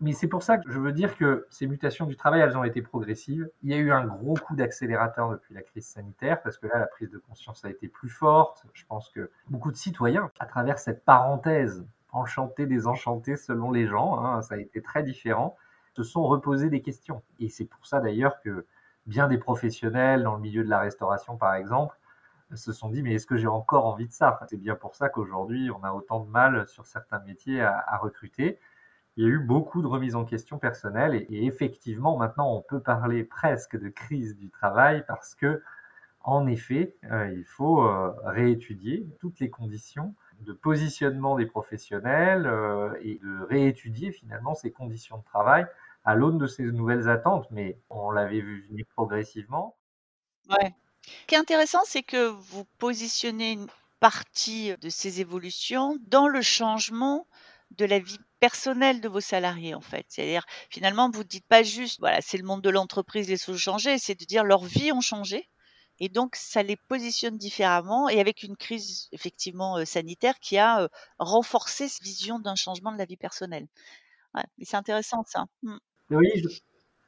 Mais 0.00 0.12
c'est 0.12 0.28
pour 0.28 0.42
ça 0.42 0.56
que 0.56 0.70
je 0.70 0.78
veux 0.78 0.92
dire 0.92 1.16
que 1.16 1.46
ces 1.50 1.66
mutations 1.66 2.06
du 2.06 2.16
travail, 2.16 2.40
elles 2.40 2.56
ont 2.56 2.64
été 2.64 2.80
progressives. 2.80 3.50
Il 3.62 3.70
y 3.70 3.74
a 3.74 3.76
eu 3.76 3.92
un 3.92 4.06
gros 4.06 4.34
coup 4.34 4.56
d'accélérateur 4.56 5.30
depuis 5.30 5.54
la 5.54 5.62
crise 5.62 5.86
sanitaire, 5.86 6.42
parce 6.42 6.56
que 6.56 6.66
là, 6.66 6.78
la 6.78 6.86
prise 6.86 7.10
de 7.10 7.18
conscience 7.18 7.64
a 7.64 7.70
été 7.70 7.86
plus 7.86 8.08
forte. 8.08 8.64
Je 8.72 8.84
pense 8.86 9.10
que 9.10 9.30
beaucoup 9.50 9.70
de 9.70 9.76
citoyens, 9.76 10.30
à 10.40 10.46
travers 10.46 10.78
cette 10.78 11.04
parenthèse 11.04 11.84
enchantée, 12.12 12.66
désenchantée 12.66 13.36
selon 13.36 13.70
les 13.70 13.86
gens, 13.86 14.24
hein, 14.24 14.40
ça 14.42 14.54
a 14.54 14.58
été 14.58 14.80
très 14.80 15.02
différent, 15.02 15.56
se 15.94 16.02
sont 16.02 16.22
reposés 16.22 16.70
des 16.70 16.80
questions. 16.80 17.22
Et 17.38 17.48
c'est 17.48 17.66
pour 17.66 17.86
ça 17.86 18.00
d'ailleurs 18.00 18.40
que 18.40 18.66
bien 19.06 19.28
des 19.28 19.38
professionnels 19.38 20.22
dans 20.22 20.34
le 20.34 20.40
milieu 20.40 20.64
de 20.64 20.70
la 20.70 20.78
restauration, 20.78 21.36
par 21.36 21.54
exemple, 21.54 21.96
se 22.54 22.72
sont 22.72 22.88
dit 22.88 23.02
mais 23.02 23.14
est-ce 23.14 23.26
que 23.26 23.36
j'ai 23.36 23.46
encore 23.46 23.86
envie 23.86 24.06
de 24.06 24.12
ça? 24.12 24.40
C'est 24.48 24.56
bien 24.56 24.74
pour 24.74 24.94
ça 24.94 25.08
qu'aujourd'hui 25.08 25.70
on 25.70 25.84
a 25.84 25.92
autant 25.92 26.20
de 26.20 26.28
mal 26.28 26.66
sur 26.66 26.86
certains 26.86 27.20
métiers 27.20 27.60
à, 27.62 27.98
recruter. 27.98 28.58
Il 29.20 29.24
y 29.24 29.26
a 29.26 29.32
eu 29.32 29.38
beaucoup 29.38 29.82
de 29.82 29.86
remises 29.86 30.16
en 30.16 30.24
question 30.24 30.58
personnelles 30.58 31.26
et, 31.28 31.44
effectivement 31.44 32.16
maintenant 32.16 32.54
on 32.54 32.62
peut 32.62 32.80
parler 32.80 33.22
presque 33.22 33.78
de 33.78 33.90
crise 33.90 34.34
du 34.34 34.48
travail 34.48 35.04
parce 35.06 35.34
que 35.34 35.62
en 36.22 36.46
effet 36.46 36.96
euh, 37.04 37.30
il 37.30 37.44
faut 37.44 37.82
euh, 37.82 38.14
réétudier 38.24 39.06
toutes 39.20 39.38
les 39.38 39.50
conditions 39.50 40.14
de 40.40 40.54
positionnement 40.54 41.36
des 41.36 41.44
professionnels 41.44 42.46
euh, 42.46 42.94
et 43.02 43.20
de 43.22 43.42
réétudier 43.42 44.10
finalement 44.10 44.54
ces 44.54 44.72
conditions 44.72 45.18
de 45.18 45.24
travail 45.24 45.66
à 46.06 46.14
l'aune 46.14 46.38
de 46.38 46.46
ces 46.46 46.62
nouvelles 46.62 47.10
attentes, 47.10 47.46
mais 47.50 47.78
on 47.90 48.10
l'avait 48.10 48.40
vu 48.40 48.66
venir 48.70 48.86
progressivement. 48.94 49.76
Ouais. 50.48 50.74
Ce 51.02 51.26
qui 51.26 51.34
est 51.34 51.38
intéressant, 51.38 51.82
c'est 51.84 52.02
que 52.02 52.28
vous 52.28 52.64
positionnez 52.78 53.52
une 53.52 53.66
partie 54.00 54.74
de 54.78 54.88
ces 54.88 55.20
évolutions 55.20 55.98
dans 56.08 56.26
le 56.26 56.40
changement 56.40 57.26
de 57.76 57.84
la 57.84 57.98
vie 57.98 58.18
personnelle 58.40 59.00
de 59.00 59.08
vos 59.08 59.20
salariés 59.20 59.74
en 59.74 59.80
fait. 59.80 60.06
C'est-à-dire 60.08 60.44
finalement 60.70 61.10
vous 61.10 61.22
ne 61.22 61.28
dites 61.28 61.46
pas 61.46 61.62
juste 61.62 62.00
voilà, 62.00 62.20
c'est 62.20 62.38
le 62.38 62.44
monde 62.44 62.62
de 62.62 62.70
l'entreprise, 62.70 63.28
les 63.28 63.36
choses 63.36 63.56
ont 63.56 63.58
changé, 63.58 63.98
c'est 63.98 64.18
de 64.18 64.24
dire 64.24 64.44
leur 64.44 64.64
vie 64.64 64.92
ont 64.92 65.00
changé 65.00 65.48
et 66.00 66.08
donc, 66.08 66.34
ça 66.34 66.62
les 66.62 66.76
positionne 66.76 67.36
différemment 67.36 68.08
et 68.08 68.20
avec 68.20 68.42
une 68.42 68.56
crise 68.56 69.08
effectivement 69.12 69.84
sanitaire 69.84 70.40
qui 70.40 70.56
a 70.56 70.88
renforcé 71.18 71.88
cette 71.88 72.02
vision 72.02 72.38
d'un 72.38 72.54
changement 72.54 72.90
de 72.90 72.96
la 72.96 73.04
vie 73.04 73.18
personnelle. 73.18 73.68
Ouais, 74.34 74.42
c'est 74.62 74.78
intéressant 74.78 75.22
ça. 75.26 75.44
Mmh. 75.62 75.76
Oui, 76.10 76.42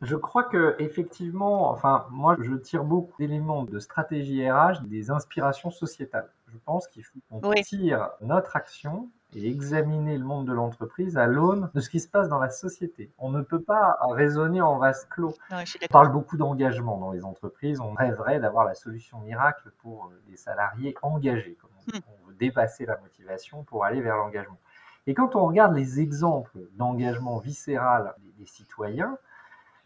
je, 0.02 0.16
crois 0.16 0.44
que 0.44 0.76
effectivement, 0.78 1.70
enfin, 1.70 2.06
moi, 2.10 2.36
je 2.38 2.54
tire 2.54 2.84
beaucoup 2.84 3.14
d'éléments 3.18 3.64
de 3.64 3.78
stratégie 3.78 4.48
RH 4.48 4.82
des 4.82 5.10
inspirations 5.10 5.70
sociétales. 5.70 6.30
Je 6.48 6.58
pense 6.58 6.86
qu'il 6.88 7.02
faut 7.02 7.18
qu'on 7.30 7.40
tire 7.62 8.10
notre 8.20 8.56
action 8.56 9.10
et 9.34 9.48
examiner 9.48 10.18
le 10.18 10.24
monde 10.24 10.46
de 10.46 10.52
l'entreprise 10.52 11.16
à 11.16 11.26
l'aune 11.26 11.70
de 11.74 11.80
ce 11.80 11.88
qui 11.88 12.00
se 12.00 12.08
passe 12.08 12.28
dans 12.28 12.38
la 12.38 12.50
société. 12.50 13.10
On 13.18 13.30
ne 13.30 13.42
peut 13.42 13.62
pas 13.62 13.98
raisonner 14.10 14.60
en 14.60 14.78
vase 14.78 15.06
clos. 15.10 15.34
on 15.50 15.86
parle 15.90 16.12
beaucoup 16.12 16.36
d'engagement 16.36 16.98
dans 16.98 17.12
les 17.12 17.24
entreprises. 17.24 17.80
On 17.80 17.92
rêverait 17.92 18.40
d'avoir 18.40 18.64
la 18.64 18.74
solution 18.74 19.20
miracle 19.20 19.70
pour 19.78 20.06
euh, 20.06 20.22
les 20.28 20.36
salariés 20.36 20.94
engagés. 21.02 21.56
Hmm. 21.86 21.98
on, 22.08 22.28
veut 22.28 22.34
dépasser 22.34 22.86
la 22.86 22.96
motivation 22.98 23.64
pour 23.64 23.84
aller 23.84 24.00
vers 24.00 24.16
l'engagement. 24.16 24.58
Et 25.06 25.14
quand 25.14 25.34
on 25.34 25.46
regarde 25.46 25.74
les 25.74 26.00
exemples 26.00 26.58
d'engagement 26.74 27.38
viscéral 27.38 28.14
des, 28.38 28.46
citoyens, 28.46 29.18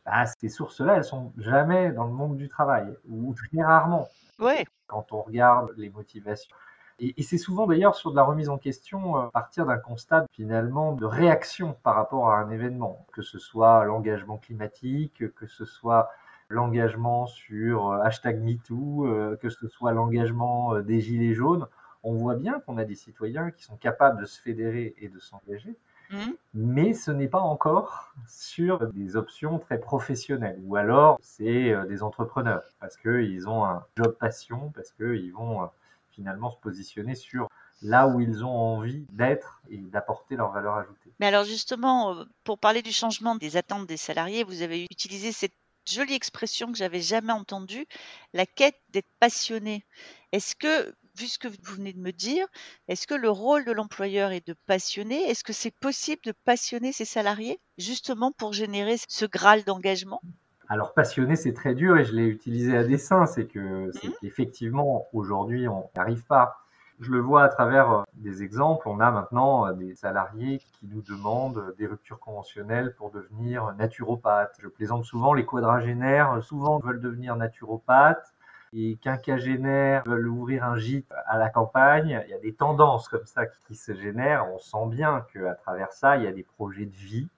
bah, 0.04 0.26
ces 0.26 0.48
sources-là, 0.48 0.96
elles 0.96 1.04
sont 1.04 1.32
jamais 1.38 1.90
dans 1.92 2.04
le 2.04 2.12
monde 2.12 2.36
du 2.36 2.48
travail, 2.48 2.94
ou 3.08 3.34
très 3.34 3.62
rarement. 3.62 4.08
Ouais. 4.38 4.66
Quand 4.86 5.12
on 5.12 5.22
regarde 5.22 5.72
les 5.76 5.88
motivations 5.88 6.54
et, 6.98 7.22
c'est 7.22 7.38
souvent 7.38 7.66
d'ailleurs 7.66 7.94
sur 7.94 8.10
de 8.10 8.16
la 8.16 8.22
remise 8.22 8.48
en 8.48 8.58
question 8.58 9.16
euh, 9.16 9.26
à 9.26 9.30
partir 9.30 9.66
d'un 9.66 9.78
constat 9.78 10.26
finalement 10.32 10.92
de 10.92 11.04
réaction 11.04 11.76
par 11.82 11.94
rapport 11.94 12.30
à 12.30 12.38
un 12.38 12.50
événement, 12.50 13.06
que 13.12 13.22
ce 13.22 13.38
soit 13.38 13.84
l'engagement 13.84 14.38
climatique, 14.38 15.22
que 15.34 15.46
ce 15.46 15.64
soit 15.64 16.10
l'engagement 16.48 17.26
sur 17.26 17.90
euh, 17.90 18.00
hashtag 18.02 18.40
MeToo, 18.40 19.06
euh, 19.06 19.36
que 19.36 19.50
ce 19.50 19.68
soit 19.68 19.92
l'engagement 19.92 20.80
des 20.80 21.00
Gilets 21.00 21.34
jaunes. 21.34 21.66
On 22.02 22.14
voit 22.14 22.36
bien 22.36 22.60
qu'on 22.60 22.78
a 22.78 22.84
des 22.84 22.94
citoyens 22.94 23.50
qui 23.50 23.64
sont 23.64 23.76
capables 23.76 24.20
de 24.20 24.26
se 24.26 24.40
fédérer 24.40 24.94
et 24.98 25.08
de 25.08 25.18
s'engager, 25.18 25.76
mmh. 26.10 26.16
mais 26.54 26.94
ce 26.94 27.10
n'est 27.10 27.28
pas 27.28 27.40
encore 27.40 28.14
sur 28.28 28.86
des 28.92 29.16
options 29.16 29.58
très 29.58 29.78
professionnelles. 29.78 30.60
Ou 30.64 30.76
alors, 30.76 31.18
c'est 31.20 31.74
des 31.88 32.02
entrepreneurs, 32.04 32.62
parce 32.78 32.96
qu'ils 32.96 33.48
ont 33.48 33.64
un 33.64 33.84
job 33.96 34.16
passion, 34.20 34.70
parce 34.72 34.92
qu'ils 34.92 35.32
vont 35.32 35.68
finalement 36.16 36.50
se 36.50 36.58
positionner 36.58 37.14
sur 37.14 37.48
là 37.82 38.08
où 38.08 38.20
ils 38.20 38.44
ont 38.44 38.56
envie 38.56 39.06
d'être 39.10 39.60
et 39.68 39.78
d'apporter 39.78 40.34
leur 40.34 40.50
valeur 40.50 40.74
ajoutée. 40.74 41.12
Mais 41.20 41.26
alors 41.26 41.44
justement, 41.44 42.14
euh, 42.14 42.24
pour 42.42 42.58
parler 42.58 42.82
du 42.82 42.92
changement 42.92 43.36
des 43.36 43.56
attentes 43.56 43.86
des 43.86 43.98
salariés, 43.98 44.42
vous 44.42 44.62
avez 44.62 44.86
utilisé 44.90 45.30
cette 45.30 45.54
jolie 45.86 46.14
expression 46.14 46.72
que 46.72 46.78
j'avais 46.78 47.00
jamais 47.00 47.32
entendue, 47.32 47.86
la 48.32 48.46
quête 48.46 48.80
d'être 48.90 49.12
passionné. 49.20 49.84
Est-ce 50.32 50.56
que, 50.56 50.94
vu 51.16 51.28
ce 51.28 51.38
que 51.38 51.48
vous 51.48 51.74
venez 51.76 51.92
de 51.92 52.00
me 52.00 52.12
dire, 52.12 52.46
est-ce 52.88 53.06
que 53.06 53.14
le 53.14 53.30
rôle 53.30 53.64
de 53.64 53.72
l'employeur 53.72 54.32
est 54.32 54.46
de 54.46 54.56
passionner? 54.66 55.22
Est-ce 55.30 55.44
que 55.44 55.52
c'est 55.52 55.78
possible 55.78 56.22
de 56.24 56.32
passionner 56.32 56.92
ses 56.92 57.04
salariés 57.04 57.60
justement 57.78 58.32
pour 58.32 58.52
générer 58.52 58.96
ce 59.08 59.26
graal 59.26 59.62
d'engagement? 59.64 60.20
Alors 60.68 60.94
passionné, 60.94 61.36
c'est 61.36 61.52
très 61.52 61.74
dur 61.74 61.96
et 61.96 62.04
je 62.04 62.12
l'ai 62.14 62.26
utilisé 62.26 62.76
à 62.76 62.84
dessein. 62.84 63.26
C'est 63.26 63.46
que, 63.46 63.90
c'est 63.92 64.08
Mhm. 64.08 64.14
qu'effectivement, 64.20 65.06
aujourd'hui, 65.12 65.68
on 65.68 65.88
n'y 65.94 66.00
arrive 66.00 66.24
pas. 66.26 66.58
Je 66.98 67.10
le 67.10 67.20
vois 67.20 67.44
à 67.44 67.48
travers 67.48 67.90
euh, 67.92 68.02
des 68.14 68.42
exemples. 68.42 68.88
On 68.88 69.00
a 69.00 69.10
maintenant 69.10 69.66
euh, 69.66 69.72
des 69.74 69.94
salariés 69.94 70.58
qui 70.72 70.86
nous 70.86 71.02
demandent 71.02 71.58
euh, 71.58 71.74
des 71.78 71.86
ruptures 71.86 72.18
conventionnelles 72.18 72.94
pour 72.96 73.10
devenir 73.10 73.74
naturopathe. 73.76 74.56
Je 74.62 74.68
plaisante 74.68 75.04
souvent, 75.04 75.34
les 75.34 75.44
quadragénaires 75.44 76.42
souvent 76.42 76.78
veulent 76.78 77.00
devenir 77.00 77.36
naturopathes. 77.36 78.32
Les 78.72 78.96
quinquagénaires 78.96 80.02
veulent 80.06 80.26
ouvrir 80.28 80.64
un 80.64 80.76
gîte 80.76 81.12
à 81.26 81.38
la 81.38 81.50
campagne. 81.50 82.22
Il 82.26 82.30
y 82.30 82.34
a 82.34 82.38
des 82.38 82.54
tendances 82.54 83.08
comme 83.08 83.26
ça 83.26 83.46
qui, 83.46 83.58
qui 83.68 83.74
se 83.76 83.94
génèrent. 83.94 84.46
On 84.52 84.58
sent 84.58 84.86
bien 84.88 85.24
qu'à 85.32 85.54
travers 85.54 85.92
ça, 85.92 86.16
il 86.16 86.24
y 86.24 86.26
a 86.26 86.32
des 86.32 86.42
projets 86.42 86.86
de 86.86 86.96
vie. 86.96 87.28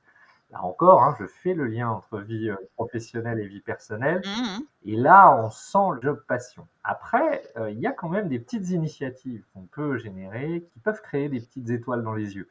Là 0.51 0.65
encore, 0.65 1.03
hein, 1.03 1.15
je 1.19 1.27
fais 1.27 1.53
le 1.53 1.67
lien 1.67 1.91
entre 1.91 2.21
vie 2.21 2.49
euh, 2.49 2.57
professionnelle 2.75 3.39
et 3.39 3.47
vie 3.47 3.61
personnelle. 3.61 4.23
Mhm. 4.25 4.65
Et 4.87 4.97
là, 4.97 5.37
on 5.45 5.51
sent 5.51 5.95
le 5.95 6.01
job 6.01 6.23
passion. 6.27 6.67
Après, 6.85 7.43
euh, 7.59 7.71
il 7.71 7.79
y 7.79 7.87
a 7.87 7.93
quand 7.93 8.09
même 8.09 8.29
des 8.29 8.39
petites 8.39 8.71
initiatives 8.71 9.45
qu'on 9.53 9.67
peut 9.67 9.99
générer 9.99 10.67
qui 10.73 10.79
peuvent 10.81 11.03
créer 11.03 11.29
des 11.29 11.41
petites 11.41 11.69
étoiles 11.69 12.03
dans 12.03 12.15
les 12.15 12.37
yeux. 12.37 12.49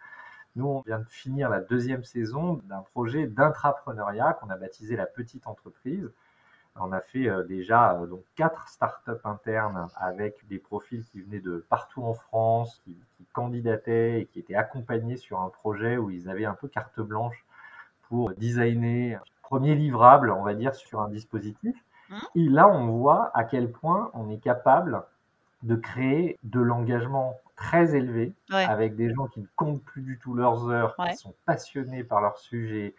Nous, 0.56 0.68
on 0.68 0.82
vient 0.82 1.00
de 1.00 1.10
finir 1.10 1.50
la 1.50 1.60
deuxième 1.60 2.04
saison 2.04 2.62
d'un 2.66 2.84
projet 2.94 3.26
d'intrapreneuriat 3.26 4.34
qu'on 4.34 4.50
a 4.50 4.58
baptisé 4.58 4.96
la 4.96 5.08
petite 5.08 5.48
entreprise. 5.48 6.12
On 6.80 6.92
a 6.92 7.02
fait 7.02 7.28
euh, 7.28 7.44
déjà 7.44 7.94
euh, 7.94 8.06
donc 8.06 8.24
quatre 8.36 8.68
startups 8.68 9.24
internes 9.24 9.88
avec 9.96 10.48
des 10.48 10.60
profils 10.60 11.04
qui 11.06 11.22
venaient 11.22 11.40
de 11.40 11.66
partout 11.70 12.04
en 12.04 12.14
France, 12.14 12.80
qui, 12.84 12.96
qui 13.18 13.26
candidataient 13.34 14.22
et 14.22 14.26
qui 14.26 14.40
étaient 14.40 14.56
accompagnés 14.56 15.18
sur 15.18 15.42
un 15.42 15.50
projet 15.50 15.98
où 15.98 16.12
ils 16.12 16.30
avaient 16.30 16.46
un 16.46 16.54
peu 16.54 16.68
carte 16.68 17.00
blanche 17.00 17.44
pour 18.10 18.32
designer 18.34 19.16
un 19.16 19.22
premier 19.44 19.76
livrable, 19.76 20.32
on 20.32 20.44
va 20.44 20.54
dire, 20.54 20.76
sur 20.76 21.02
un 21.02 21.10
dispositif. 21.10 21.76
Mhm. 22.10 22.18
Et 22.36 22.50
là, 22.50 22.68
on 22.68 22.88
voit 22.88 23.32
à 23.34 23.44
quel 23.44 23.72
point 23.72 24.10
on 24.14 24.30
est 24.30 24.38
capable 24.40 25.04
de 25.64 25.76
créer 25.76 26.38
de 26.44 26.60
l'engagement 26.60 27.40
très 27.56 27.96
élevé 27.96 28.34
Ouais. 28.52 28.64
avec 28.66 28.96
des 28.96 29.14
gens 29.14 29.28
qui 29.28 29.42
ne 29.42 29.48
comptent 29.56 29.84
plus 29.84 30.02
du 30.04 30.20
tout 30.20 30.34
leurs 30.34 30.70
heures, 30.70 30.96
Ouais. 31.00 31.12
qui 31.12 31.18
sont 31.18 31.34
passionnés 31.46 32.04
par 32.04 32.22
leur 32.22 32.38
sujet, 32.38 32.94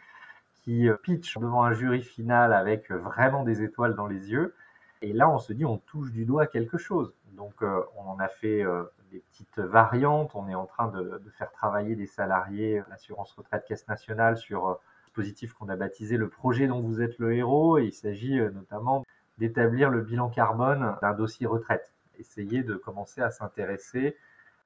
qui 0.65 0.89
euh, 0.89 0.97
pitchent 0.97 1.39
devant 1.39 1.63
un 1.63 1.73
jury 1.73 2.03
final 2.03 2.53
avec 2.53 2.91
euh, 2.91 2.99
vraiment 2.99 3.45
des 3.45 3.63
étoiles 3.63 3.95
dans 3.95 4.07
les 4.09 4.31
yeux. 4.33 4.55
Et 5.01 5.13
là, 5.13 5.31
on 5.31 5.39
se 5.39 5.53
dit, 5.53 5.65
on 5.65 5.79
touche 5.79 6.11
du 6.11 6.25
doigt 6.25 6.47
quelque 6.49 6.77
chose. 6.77 7.15
Donc, 7.37 7.63
euh, 7.63 7.81
on 7.97 8.11
en 8.11 8.19
a 8.19 8.27
fait 8.29 8.63
euh, 8.65 8.83
des 9.13 9.21
petites 9.31 9.61
variantes. 9.61 10.33
On 10.35 10.49
est 10.49 10.57
en 10.57 10.67
train 10.67 10.89
de, 10.89 11.23
de 11.25 11.31
faire 11.39 11.53
travailler 11.53 11.95
des 11.95 12.07
salariés, 12.07 12.83
l'assurance 12.91 13.33
retraite 13.33 13.65
caisse 13.67 13.87
nationale, 13.87 14.37
sur 14.37 14.81
dispositif 15.19 15.53
qu'on 15.55 15.69
a 15.69 15.77
baptisé 15.77 16.17
le 16.17 16.29
projet 16.29 16.69
dont 16.69 16.81
vous 16.81 17.01
êtes 17.03 17.19
le 17.19 17.35
héros. 17.35 17.79
Et 17.79 17.87
il 17.87 17.93
s'agit 17.93 18.39
euh, 18.39 18.51
notamment 18.51 19.05
d'établir 19.39 19.91
le 19.91 20.03
bilan 20.03 20.29
carbone 20.29 20.97
d'un 21.03 21.13
dossier 21.13 21.47
retraite. 21.47 21.93
Essayer 22.19 22.63
de 22.63 22.75
commencer 22.75 23.21
à 23.21 23.31
s'intéresser 23.31 24.17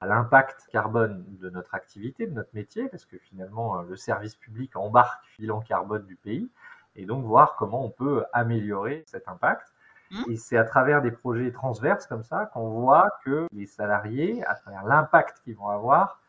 à 0.01 0.07
l'impact 0.07 0.67
carbone 0.71 1.25
de 1.41 1.49
notre 1.49 1.75
activité, 1.75 2.27
de 2.27 2.35
notre 2.35 2.51
métier, 2.55 2.89
parce 2.89 3.07
que 3.07 3.17
finalement, 3.19 3.79
euh, 3.79 3.83
le 3.89 3.97
service 3.97 4.35
public 4.37 4.77
embarque 4.77 5.25
le 5.39 5.45
bilan 5.45 5.61
carbone 5.61 6.05
du 6.07 6.17
pays, 6.17 6.51
et 6.97 7.07
donc 7.07 7.25
voir 7.25 7.57
comment 7.57 7.85
on 7.85 7.91
peut 7.91 8.25
améliorer 8.33 9.05
cet 9.07 9.29
impact. 9.29 9.73
Mhm. 10.11 10.25
Et 10.33 10.37
c'est 10.37 10.59
à 10.59 10.65
travers 10.65 11.01
des 11.01 11.13
projets 11.13 11.51
transverses 11.51 12.07
comme 12.07 12.25
ça 12.25 12.51
qu'on 12.53 12.69
voit 12.69 13.09
que 13.25 13.47
les 13.53 13.67
salariés, 13.67 14.45
à 14.45 14.55
travers 14.55 14.85
l'impact 14.85 15.41
qu'ils 15.45 15.57
vont 15.57 15.69
avoir, 15.69 16.21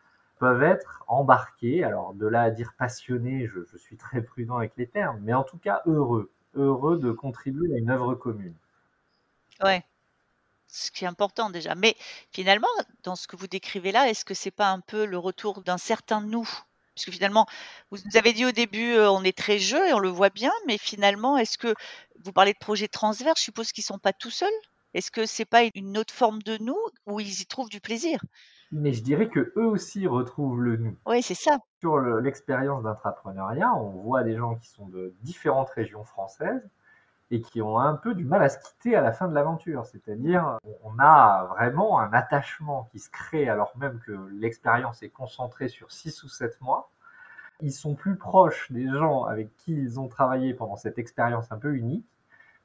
peuvent 0.43 0.63
être 0.63 1.05
embarqués. 1.07 1.85
Alors 1.85 2.13
de 2.13 2.27
là 2.27 2.41
à 2.41 2.50
dire 2.50 2.73
passionnés, 2.77 3.47
je, 3.47 3.77
suis 3.77 3.95
très 3.95 4.21
prudent 4.21 4.57
avec 4.57 4.73
les 4.75 4.88
termes, 4.88 5.19
mais 5.21 5.33
en 5.33 5.43
tout 5.43 5.57
cas 5.57 5.81
heureux, 5.85 6.33
heureux 6.53 7.00
de 7.00 7.13
contribuer 7.13 7.73
à 7.73 7.77
une 7.77 7.89
œuvre 7.89 8.13
commune. 8.13 8.53
Ouais. 9.63 9.85
Ce 10.67 10.91
qui 10.91 11.05
est 11.05 11.07
important 11.07 11.50
déjà. 11.50 11.75
Mais 11.75 11.95
finalement, 12.33 12.67
dans 13.03 13.15
ce 13.15 13.25
que 13.25 13.38
vous 13.38 13.47
décrivez 13.47 13.93
là, 13.93 14.09
est-ce 14.09 14.25
que 14.25 14.33
c'est 14.33 14.51
pas 14.51 14.69
un 14.69 14.81
peu 14.81 15.05
le 15.05 15.17
retour 15.17 15.62
d'un 15.62 15.77
certain 15.77 16.19
nous? 16.19 16.50
Puisque 16.93 17.12
finalement, 17.12 17.47
vous 17.89 18.00
nous 18.03 18.17
avez 18.17 18.33
dit 18.33 18.45
au 18.45 18.51
début, 18.51 18.95
euh, 18.95 19.09
on 19.09 19.23
est 19.23 19.38
très 19.38 19.59
jeu 19.59 19.88
et 19.88 19.93
on 19.93 20.00
le 20.00 20.09
voit 20.09 20.29
bien, 20.29 20.51
mais 20.67 20.77
finalement, 20.77 21.38
est-ce 21.38 21.57
que 21.57 21.73
vous 22.21 22.33
parlez 22.33 22.51
de 22.51 22.59
projets 22.59 22.89
transverses, 22.89 23.39
je 23.39 23.45
suppose 23.45 23.71
qu'ils 23.71 23.85
sont 23.85 23.97
pas 23.97 24.12
tout 24.12 24.29
seuls 24.29 24.59
Est-ce 24.93 25.09
que 25.09 25.25
c'est 25.25 25.45
pas 25.45 25.62
une 25.73 25.97
autre 25.97 26.13
forme 26.13 26.43
de 26.43 26.57
nous 26.57 26.77
où 27.05 27.21
ils 27.21 27.41
y 27.41 27.45
trouvent 27.45 27.69
du 27.69 27.79
plaisir? 27.79 28.19
Mais 28.74 28.92
je 28.92 29.03
dirais 29.03 29.30
que 29.30 29.53
eux 29.56 29.65
aussi 29.68 30.08
retrouvent 30.08 30.60
le 30.62 30.77
nous. 30.77 30.96
Oui, 31.06 31.22
c'est 31.22 31.36
ça. 31.36 31.60
Sur 31.80 31.98
le- 31.98 32.20
l'expérience 32.20 32.84
d'intrapreneuriat, 32.84 33.74
on 33.75 33.89
voit 33.89 34.24
des 34.24 34.36
gens 34.36 34.56
qui 34.56 34.68
sont 34.70 34.88
de 34.88 35.13
différentes 35.22 35.70
régions 35.70 36.03
françaises 36.03 36.68
et 37.32 37.42
qui 37.42 37.62
ont 37.62 37.80
un 37.80 37.96
peu 37.96 38.15
du 38.15 38.25
mal 38.25 38.42
à 38.44 38.50
se 38.50 38.58
quitter 38.60 38.96
à 38.96 39.01
la 39.01 39.12
fin 39.12 39.27
de 39.27 39.34
l'aventure. 39.36 39.86
C'est-à-dire, 39.86 40.58
on 40.84 40.98
a 41.00 41.46
vraiment 41.51 42.00
un 42.00 42.12
attachement 42.13 42.89
qui 42.92 43.00
se 43.00 43.10
crée 43.10 43.48
alors 43.48 43.74
même 43.77 44.00
que 44.06 44.12
l'expérience 44.34 45.03
est 45.03 45.10
concentrée 45.10 45.68
sur 45.68 45.92
6 45.92 46.24
ou 46.24 46.27
7 46.27 46.60
mois. 46.62 46.89
Ils 47.62 47.72
sont 47.72 47.94
plus 47.96 48.15
proches 48.18 48.72
des 48.72 48.88
gens 48.89 49.24
avec 49.25 49.56
qui 49.58 49.74
ils 49.74 50.00
ont 50.00 50.08
travaillé 50.08 50.53
pendant 50.53 50.75
cette 50.75 50.98
expérience 50.98 51.51
un 51.51 51.58
peu 51.58 51.75
unique 51.75 52.06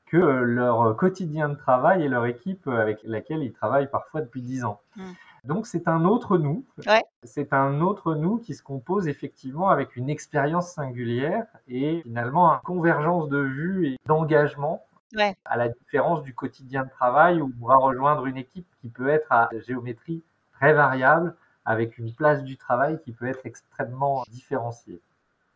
que 0.07 0.17
leur 0.17 0.97
quotidien 0.97 1.51
de 1.51 1.55
travail 1.55 2.03
et 2.03 2.09
leur 2.09 2.25
équipe 2.25 2.67
avec 2.67 3.01
laquelle 3.05 3.43
ils 3.43 3.53
travaillent 3.53 3.91
parfois 3.91 4.23
depuis 4.23 4.41
10 4.43 4.65
ans. 4.65 4.81
Mm. 4.97 5.03
Donc 5.45 5.67
c'est 5.67 5.89
un 5.89 6.05
autre 6.05 6.39
nous. 6.39 6.65
Ouais. 6.87 7.03
C'est 7.25 7.53
un 7.53 7.81
autre 7.81 8.15
nous 8.15 8.39
qui 8.39 8.55
se 8.55 8.63
compose 8.63 9.09
effectivement 9.09 9.69
avec 9.71 9.97
une 9.97 10.11
expérience 10.11 10.73
singulière 10.73 11.47
et 11.69 12.03
finalement 12.03 12.53
une 12.53 12.61
convergence 12.61 13.29
de 13.29 13.39
vues 13.39 13.87
et 13.89 13.97
d'engagement 14.07 14.85
Ouais. 15.15 15.35
à 15.47 15.57
la 15.57 15.71
différence 15.71 16.23
du 16.23 16.35
quotidien 16.35 16.85
de 16.85 16.91
travail 16.91 17.41
où 17.41 17.51
on 17.63 17.67
va 17.67 17.77
rejoindre 17.77 18.27
une 18.27 18.37
équipe 18.37 18.67
qui 18.83 18.89
peut 18.91 19.09
être 19.09 19.33
à 19.33 19.49
géométrie 19.67 20.23
très 20.53 20.75
variable 20.75 21.35
avec 21.65 21.97
une 21.97 22.13
place 22.13 22.43
du 22.45 22.59
travail 22.59 23.01
qui 23.03 23.13
peut 23.13 23.27
être 23.27 23.47
extrêmement 23.47 24.25
différenciée. 24.29 25.01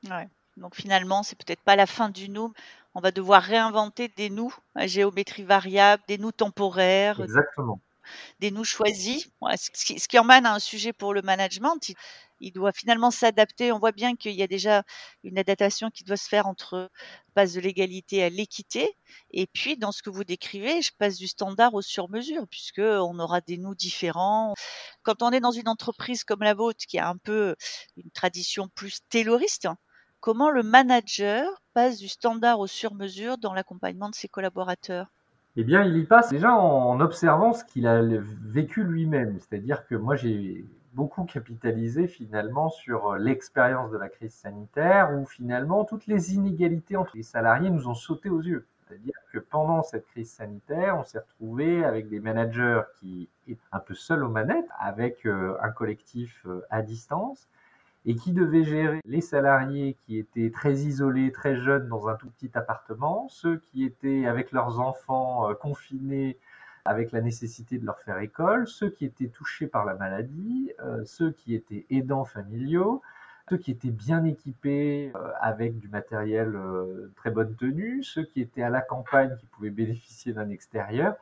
Ouais. 0.09 0.27
Donc 0.57 0.75
finalement, 0.75 1.23
c'est 1.23 1.37
peut-être 1.37 1.61
pas 1.61 1.77
la 1.77 1.87
fin 1.87 2.09
du 2.09 2.31
nous. 2.31 2.53
On 2.95 3.01
va 3.01 3.11
devoir 3.11 3.43
réinventer 3.43 4.09
des 4.17 4.31
nous 4.31 4.55
à 4.75 4.87
géométrie 4.87 5.45
variable, 5.45 6.03
des 6.09 6.19
nous 6.19 6.33
temporaires, 6.33 7.21
Exactement. 7.21 7.79
Des 8.41 8.51
nous 8.51 8.65
choisis. 8.65 9.29
Ce, 9.57 10.09
qui, 10.09 10.19
emmène 10.19 10.47
à 10.47 10.55
un 10.55 10.59
sujet 10.59 10.93
pour 10.93 11.15
le 11.15 11.23
management. 11.23 11.89
Il, 11.89 11.95
il 12.43 12.53
doit 12.53 12.73
finalement 12.73 13.11
s'adapter. 13.11 13.73
On 13.73 13.79
voit 13.79 13.93
bien 13.93 14.17
qu'il 14.17 14.33
y 14.33 14.43
a 14.43 14.47
déjà 14.47 14.83
une 15.23 15.39
adaptation 15.39 15.91
qui 15.91 16.05
doit 16.05 16.17
se 16.17 16.29
faire 16.29 16.47
entre 16.47 16.91
passe 17.35 17.55
de 17.55 17.61
l'égalité 17.61 18.23
à 18.23 18.29
l'équité. 18.29 18.97
Et 19.31 19.47
puis, 19.47 19.77
dans 19.77 19.93
ce 19.93 20.03
que 20.03 20.11
vous 20.11 20.25
décrivez, 20.25 20.83
je 20.83 20.91
passe 20.99 21.17
du 21.17 21.29
standard 21.29 21.73
au 21.75 21.83
sur-mesure, 21.83 22.47
puisque 22.51 22.81
on 22.81 23.19
aura 23.19 23.41
des 23.41 23.57
nous 23.57 23.75
différents. 23.75 24.55
Quand 25.03 25.23
on 25.23 25.31
est 25.31 25.41
dans 25.41 25.53
une 25.53 25.69
entreprise 25.69 26.25
comme 26.25 26.43
la 26.43 26.55
vôtre, 26.55 26.85
qui 26.87 26.99
a 26.99 27.09
un 27.09 27.17
peu 27.17 27.57
une 27.97 28.11
tradition 28.11 28.69
plus 28.75 28.99
tayloriste, 29.09 29.69
comment 30.21 30.51
le 30.51 30.63
manager 30.63 31.49
passe 31.75 31.99
du 31.99 32.09
standard 32.09 32.59
au 32.61 32.67
sur-mesure 32.67 33.39
dans 33.39 33.55
l'accompagnement 33.55 34.11
de 34.11 34.15
ses 34.15 34.29
collaborateurs? 34.29 35.07
Eh 35.57 35.65
bien, 35.65 35.85
il 35.85 35.99
y 35.99 36.05
passe 36.05 36.31
déjà 36.31 36.55
en 36.55 36.99
observant 37.01 37.53
ce 37.53 37.63
qu'il 37.65 37.87
a 37.87 38.01
vécu 38.03 38.85
lui-même. 38.85 39.39
C'est-à-dire 39.39 39.87
que 39.87 39.95
moi, 39.95 40.17
j'ai 40.17 40.65
beaucoup 40.95 41.25
capitalisé 41.25 42.07
finalement 42.07 42.71
sur 42.71 43.17
l'expérience 43.17 43.91
de 43.91 43.99
la 43.99 44.09
crise 44.09 44.33
sanitaire 44.33 45.11
où 45.13 45.27
finalement 45.27 45.85
toutes 45.85 46.07
les 46.07 46.35
inégalités 46.35 46.97
entre 46.97 47.17
les 47.17 47.23
salariés 47.23 47.71
nous 47.71 47.89
ont 47.89 47.95
sauté 47.95 48.31
aux 48.31 48.41
yeux. 48.41 48.67
C'est-à-dire 48.87 49.15
que 49.33 49.39
pendant 49.39 49.83
cette 49.83 50.07
crise 50.07 50.31
sanitaire, 50.31 50.99
on 50.99 51.05
s'est 51.05 51.19
retrouvé 51.19 51.85
avec 51.85 52.09
des 52.09 52.21
managers 52.21 52.83
qui 53.01 53.29
étaient 53.47 53.61
un 53.73 53.79
peu 53.79 53.95
seuls 53.95 54.23
aux 54.23 54.29
manettes, 54.29 54.69
avec 54.79 55.27
euh, 55.27 55.57
un 55.63 55.71
collectif 55.71 56.43
euh, 56.47 56.61
à 56.71 56.83
distance, 56.83 57.49
et 58.05 58.15
qui 58.17 58.33
devaient 58.33 58.65
gérer 58.65 59.01
les 59.05 59.21
salariés 59.21 59.97
qui 60.05 60.19
étaient 60.19 60.51
très 60.51 60.75
isolés, 60.75 61.31
très 61.31 61.57
jeunes 61.57 61.89
dans 61.89 62.09
un 62.09 62.15
tout 62.15 62.29
petit 62.31 62.51
appartement, 62.55 63.29
ceux 63.29 63.59
qui 63.59 63.85
étaient 63.85 64.27
avec 64.27 64.53
leurs 64.53 64.81
enfants 64.81 65.49
euh, 65.49 65.55
confinés 65.55 66.39
avec 66.85 67.13
la 67.13 67.21
nécessité 67.21 67.79
de 67.79 67.87
leur 67.87 68.01
faire 68.01 68.19
école, 68.19 68.67
ceux 68.67 68.91
qui 68.91 69.05
étaient 69.05 69.29
touchés 69.29 69.69
par 69.69 69.85
la 69.85 69.95
maladie, 69.95 70.73
euh, 70.81 71.05
ceux 71.05 71.31
qui 71.31 71.55
étaient 71.55 71.87
aidants 71.91 72.25
familiaux, 72.25 73.03
ceux 73.49 73.57
qui 73.57 73.71
étaient 73.71 73.91
bien 73.91 74.25
équipés 74.25 75.13
euh, 75.15 75.29
avec 75.41 75.79
du 75.79 75.89
matériel 75.89 76.59
très 77.15 77.31
bonne 77.31 77.55
tenue, 77.55 78.03
ceux 78.03 78.25
qui 78.25 78.41
étaient 78.41 78.63
à 78.63 78.71
la 78.71 78.81
campagne 78.81 79.37
qui 79.39 79.47
pouvaient 79.47 79.71
bénéficier 79.71 80.33
d'un 80.33 80.51
extérieur. 80.51 81.15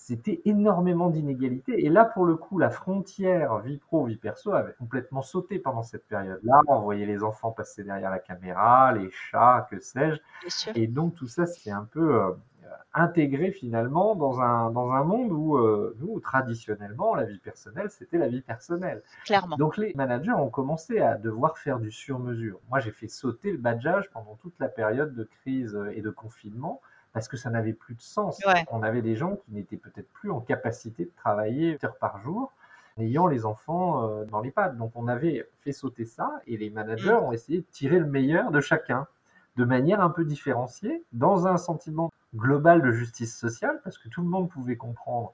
C'était 0.00 0.40
énormément 0.44 1.10
d'inégalités. 1.10 1.84
Et 1.84 1.90
là, 1.90 2.04
pour 2.04 2.24
le 2.24 2.36
coup, 2.36 2.56
la 2.58 2.70
frontière 2.70 3.58
vie 3.58 3.78
pro, 3.78 4.04
vie 4.04 4.16
perso 4.16 4.52
avait 4.52 4.72
complètement 4.74 5.22
sauté 5.22 5.58
pendant 5.58 5.82
cette 5.82 6.06
période-là. 6.06 6.60
On 6.68 6.80
voyait 6.80 7.04
les 7.04 7.24
enfants 7.24 7.50
passer 7.50 7.82
derrière 7.82 8.08
la 8.08 8.20
caméra, 8.20 8.92
les 8.92 9.10
chats, 9.10 9.66
que 9.68 9.80
sais-je. 9.80 10.70
Et 10.76 10.86
donc, 10.86 11.16
tout 11.16 11.26
ça, 11.26 11.46
c'est 11.46 11.72
un 11.72 11.84
peu 11.84 12.14
euh, 12.14 12.30
intégré 12.94 13.50
finalement 13.50 14.14
dans 14.14 14.40
un, 14.40 14.70
dans 14.70 14.92
un 14.92 15.02
monde 15.02 15.32
où, 15.32 15.58
euh, 15.58 15.96
nous, 15.98 16.20
traditionnellement, 16.20 17.16
la 17.16 17.24
vie 17.24 17.40
personnelle, 17.40 17.90
c'était 17.90 18.18
la 18.18 18.28
vie 18.28 18.40
personnelle. 18.40 19.02
Clairement. 19.24 19.56
Donc 19.56 19.76
les 19.76 19.92
managers 19.94 20.32
ont 20.32 20.48
commencé 20.48 21.00
à 21.00 21.16
devoir 21.16 21.58
faire 21.58 21.80
du 21.80 21.90
sur-mesure. 21.90 22.60
Moi, 22.70 22.78
j'ai 22.78 22.92
fait 22.92 23.08
sauter 23.08 23.50
le 23.50 23.58
badgeage 23.58 24.10
pendant 24.10 24.36
toute 24.36 24.54
la 24.60 24.68
période 24.68 25.14
de 25.14 25.24
crise 25.24 25.78
et 25.92 26.02
de 26.02 26.10
confinement 26.10 26.80
parce 27.12 27.28
que 27.28 27.36
ça 27.36 27.50
n'avait 27.50 27.72
plus 27.72 27.94
de 27.94 28.02
sens. 28.02 28.40
On 28.70 28.82
avait 28.82 29.02
des 29.02 29.16
gens 29.16 29.36
qui 29.36 29.52
n'étaient 29.52 29.76
peut-être 29.76 30.08
plus 30.12 30.30
en 30.30 30.40
capacité 30.40 31.04
de 31.04 31.10
travailler 31.16 31.72
8 31.72 31.84
heures 31.84 31.96
par 31.96 32.18
jour 32.18 32.52
en 32.96 33.02
ayant 33.02 33.26
les 33.26 33.44
enfants 33.44 34.04
euh, 34.04 34.24
dans 34.24 34.40
les 34.40 34.50
pattes. 34.50 34.76
Donc 34.76 34.92
on 34.94 35.08
avait 35.08 35.48
fait 35.62 35.72
sauter 35.72 36.04
ça 36.04 36.40
et 36.46 36.56
les 36.56 36.70
managers 36.70 37.12
mm. 37.20 37.24
ont 37.24 37.32
essayé 37.32 37.58
de 37.58 37.66
tirer 37.70 37.98
le 37.98 38.06
meilleur 38.06 38.50
de 38.50 38.60
chacun 38.60 39.06
de 39.56 39.64
manière 39.64 40.00
un 40.00 40.10
peu 40.10 40.24
différenciée, 40.24 41.02
dans 41.12 41.48
un 41.48 41.56
sentiment 41.56 42.12
global 42.36 42.80
de 42.80 42.92
justice 42.92 43.36
sociale, 43.36 43.80
parce 43.82 43.98
que 43.98 44.08
tout 44.08 44.22
le 44.22 44.28
monde 44.28 44.48
pouvait 44.48 44.76
comprendre 44.76 45.32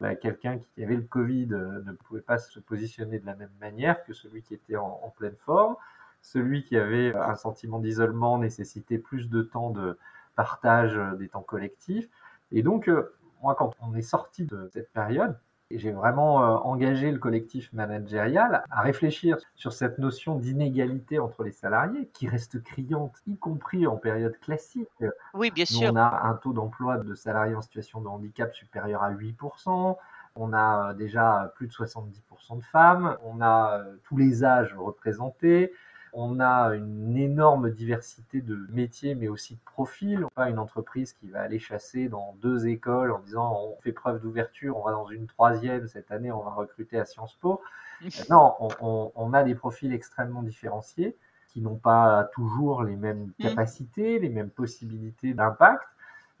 bah, 0.00 0.14
quelqu'un 0.14 0.58
qui 0.58 0.82
avait 0.82 0.96
le 0.96 1.02
Covid 1.02 1.48
euh, 1.52 1.82
ne 1.84 1.92
pouvait 1.92 2.22
pas 2.22 2.38
se 2.38 2.58
positionner 2.58 3.18
de 3.18 3.26
la 3.26 3.34
même 3.34 3.50
manière 3.60 4.02
que 4.04 4.14
celui 4.14 4.42
qui 4.42 4.54
était 4.54 4.76
en, 4.76 5.00
en 5.02 5.10
pleine 5.10 5.36
forme. 5.44 5.76
Celui 6.22 6.64
qui 6.64 6.76
avait 6.78 7.14
un 7.14 7.34
sentiment 7.34 7.78
d'isolement 7.78 8.38
nécessitait 8.38 8.98
plus 8.98 9.28
de 9.28 9.42
temps 9.42 9.70
de 9.70 9.98
partage 10.36 10.96
euh, 10.96 11.16
des 11.16 11.28
temps 11.28 11.42
collectifs. 11.42 12.08
Et 12.52 12.62
donc, 12.62 12.88
euh, 12.88 13.16
moi, 13.42 13.56
quand 13.56 13.72
on 13.80 13.94
est 13.96 14.02
sorti 14.02 14.44
de 14.44 14.70
cette 14.72 14.92
période, 14.92 15.36
j'ai 15.72 15.90
vraiment 15.90 16.44
euh, 16.44 16.56
engagé 16.58 17.10
le 17.10 17.18
collectif 17.18 17.72
managérial 17.72 18.62
à 18.70 18.82
réfléchir 18.82 19.36
sur 19.56 19.72
cette 19.72 19.98
notion 19.98 20.36
d'inégalité 20.36 21.18
entre 21.18 21.42
les 21.42 21.50
salariés 21.50 22.08
qui 22.12 22.28
reste 22.28 22.62
criante, 22.62 23.16
y 23.26 23.36
compris 23.36 23.88
en 23.88 23.96
période 23.96 24.38
classique. 24.38 25.04
Oui, 25.34 25.50
bien 25.50 25.64
sûr. 25.64 25.90
On 25.92 25.96
a 25.96 26.20
un 26.22 26.34
taux 26.34 26.52
d'emploi 26.52 26.98
de 26.98 27.14
salariés 27.16 27.56
en 27.56 27.62
situation 27.62 28.00
de 28.00 28.06
handicap 28.06 28.54
supérieur 28.54 29.02
à 29.02 29.12
8%. 29.12 29.96
On 30.36 30.52
a 30.52 30.94
déjà 30.94 31.52
plus 31.56 31.66
de 31.66 31.72
70% 31.72 32.58
de 32.58 32.62
femmes. 32.62 33.16
On 33.24 33.40
a 33.40 33.82
tous 34.04 34.18
les 34.18 34.44
âges 34.44 34.74
représentés. 34.78 35.72
On 36.18 36.40
a 36.40 36.74
une 36.74 37.14
énorme 37.18 37.70
diversité 37.70 38.40
de 38.40 38.58
métiers, 38.70 39.14
mais 39.14 39.28
aussi 39.28 39.56
de 39.56 39.60
profils. 39.66 40.24
Pas 40.34 40.48
une 40.48 40.58
entreprise 40.58 41.12
qui 41.12 41.28
va 41.28 41.42
aller 41.42 41.58
chasser 41.58 42.08
dans 42.08 42.34
deux 42.40 42.68
écoles 42.68 43.12
en 43.12 43.18
disant 43.18 43.54
on 43.54 43.76
fait 43.82 43.92
preuve 43.92 44.22
d'ouverture, 44.22 44.78
on 44.78 44.82
va 44.82 44.92
dans 44.92 45.08
une 45.08 45.26
troisième, 45.26 45.88
cette 45.88 46.10
année 46.10 46.32
on 46.32 46.42
va 46.42 46.52
recruter 46.52 46.98
à 46.98 47.04
Sciences 47.04 47.34
Po. 47.34 47.60
non, 48.30 48.54
on, 48.80 49.34
a 49.34 49.44
des 49.44 49.54
profils 49.54 49.92
extrêmement 49.92 50.42
différenciés 50.42 51.18
qui 51.48 51.60
n'ont 51.60 51.76
pas 51.76 52.30
toujours 52.32 52.82
les 52.82 52.96
mêmes 52.96 53.32
mmh. 53.38 53.42
capacités, 53.42 54.18
les 54.18 54.30
mêmes 54.30 54.50
possibilités 54.50 55.34
d'impact. 55.34 55.84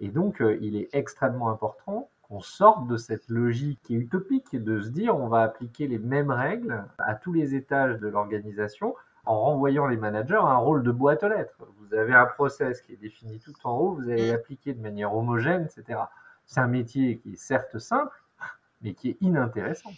Et 0.00 0.08
donc, 0.08 0.40
euh, 0.40 0.58
il 0.62 0.76
est 0.76 0.88
extrêmement 0.94 1.50
important 1.50 2.08
qu'on 2.22 2.40
sorte 2.40 2.86
de 2.86 2.96
cette 2.96 3.28
logique 3.28 3.80
qui 3.82 3.96
est 3.96 3.98
utopique 3.98 4.56
de 4.56 4.80
se 4.80 4.88
dire 4.88 5.14
on 5.14 5.28
va 5.28 5.42
appliquer 5.42 5.86
les 5.86 5.98
mêmes 5.98 6.30
règles 6.30 6.82
à 6.96 7.14
tous 7.14 7.34
les 7.34 7.54
étages 7.54 8.00
de 8.00 8.08
l'organisation 8.08 8.94
en 9.26 9.40
renvoyant 9.40 9.86
les 9.86 9.96
managers 9.96 10.34
à 10.34 10.46
un 10.46 10.56
rôle 10.56 10.82
de 10.82 10.90
boîte 10.90 11.22
aux 11.22 11.28
lettres. 11.28 11.56
Vous 11.78 11.94
avez 11.94 12.14
un 12.14 12.26
process 12.26 12.80
qui 12.80 12.92
est 12.92 12.96
défini 12.96 13.38
tout 13.40 13.52
en 13.64 13.72
haut, 13.72 13.94
vous 13.94 14.08
allez 14.08 14.30
l'appliquer 14.30 14.72
de 14.72 14.80
manière 14.80 15.14
homogène, 15.14 15.64
etc. 15.64 16.00
C'est 16.46 16.60
un 16.60 16.68
métier 16.68 17.18
qui 17.18 17.32
est 17.32 17.36
certes 17.36 17.78
simple, 17.78 18.16
mais 18.80 18.94
qui 18.94 19.10
est 19.10 19.16
inintéressant. 19.20 19.90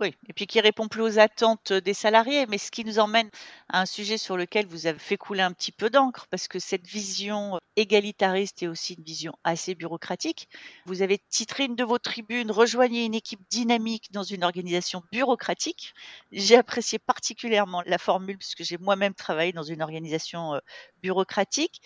Oui, 0.00 0.14
et 0.28 0.32
puis 0.32 0.46
qui 0.46 0.60
répond 0.60 0.86
plus 0.86 1.02
aux 1.02 1.18
attentes 1.18 1.72
des 1.72 1.92
salariés, 1.92 2.46
mais 2.46 2.58
ce 2.58 2.70
qui 2.70 2.84
nous 2.84 3.00
emmène 3.00 3.30
à 3.68 3.80
un 3.80 3.86
sujet 3.86 4.16
sur 4.16 4.36
lequel 4.36 4.64
vous 4.66 4.86
avez 4.86 4.98
fait 4.98 5.16
couler 5.16 5.40
un 5.40 5.52
petit 5.52 5.72
peu 5.72 5.90
d'encre, 5.90 6.28
parce 6.30 6.46
que 6.46 6.60
cette 6.60 6.86
vision 6.86 7.58
égalitariste 7.74 8.62
est 8.62 8.68
aussi 8.68 8.94
une 8.94 9.02
vision 9.02 9.32
assez 9.42 9.74
bureaucratique. 9.74 10.48
Vous 10.86 11.02
avez 11.02 11.18
titré 11.28 11.64
une 11.64 11.74
de 11.74 11.82
vos 11.82 11.98
tribunes 11.98 12.52
Rejoignez 12.52 13.04
une 13.06 13.14
équipe 13.14 13.40
dynamique 13.50 14.12
dans 14.12 14.22
une 14.22 14.44
organisation 14.44 15.02
bureaucratique. 15.10 15.94
J'ai 16.30 16.56
apprécié 16.56 17.00
particulièrement 17.00 17.82
la 17.84 17.98
formule, 17.98 18.38
puisque 18.38 18.62
j'ai 18.62 18.78
moi-même 18.78 19.14
travaillé 19.14 19.52
dans 19.52 19.64
une 19.64 19.82
organisation 19.82 20.54
euh, 20.54 20.60
bureaucratique. 21.02 21.80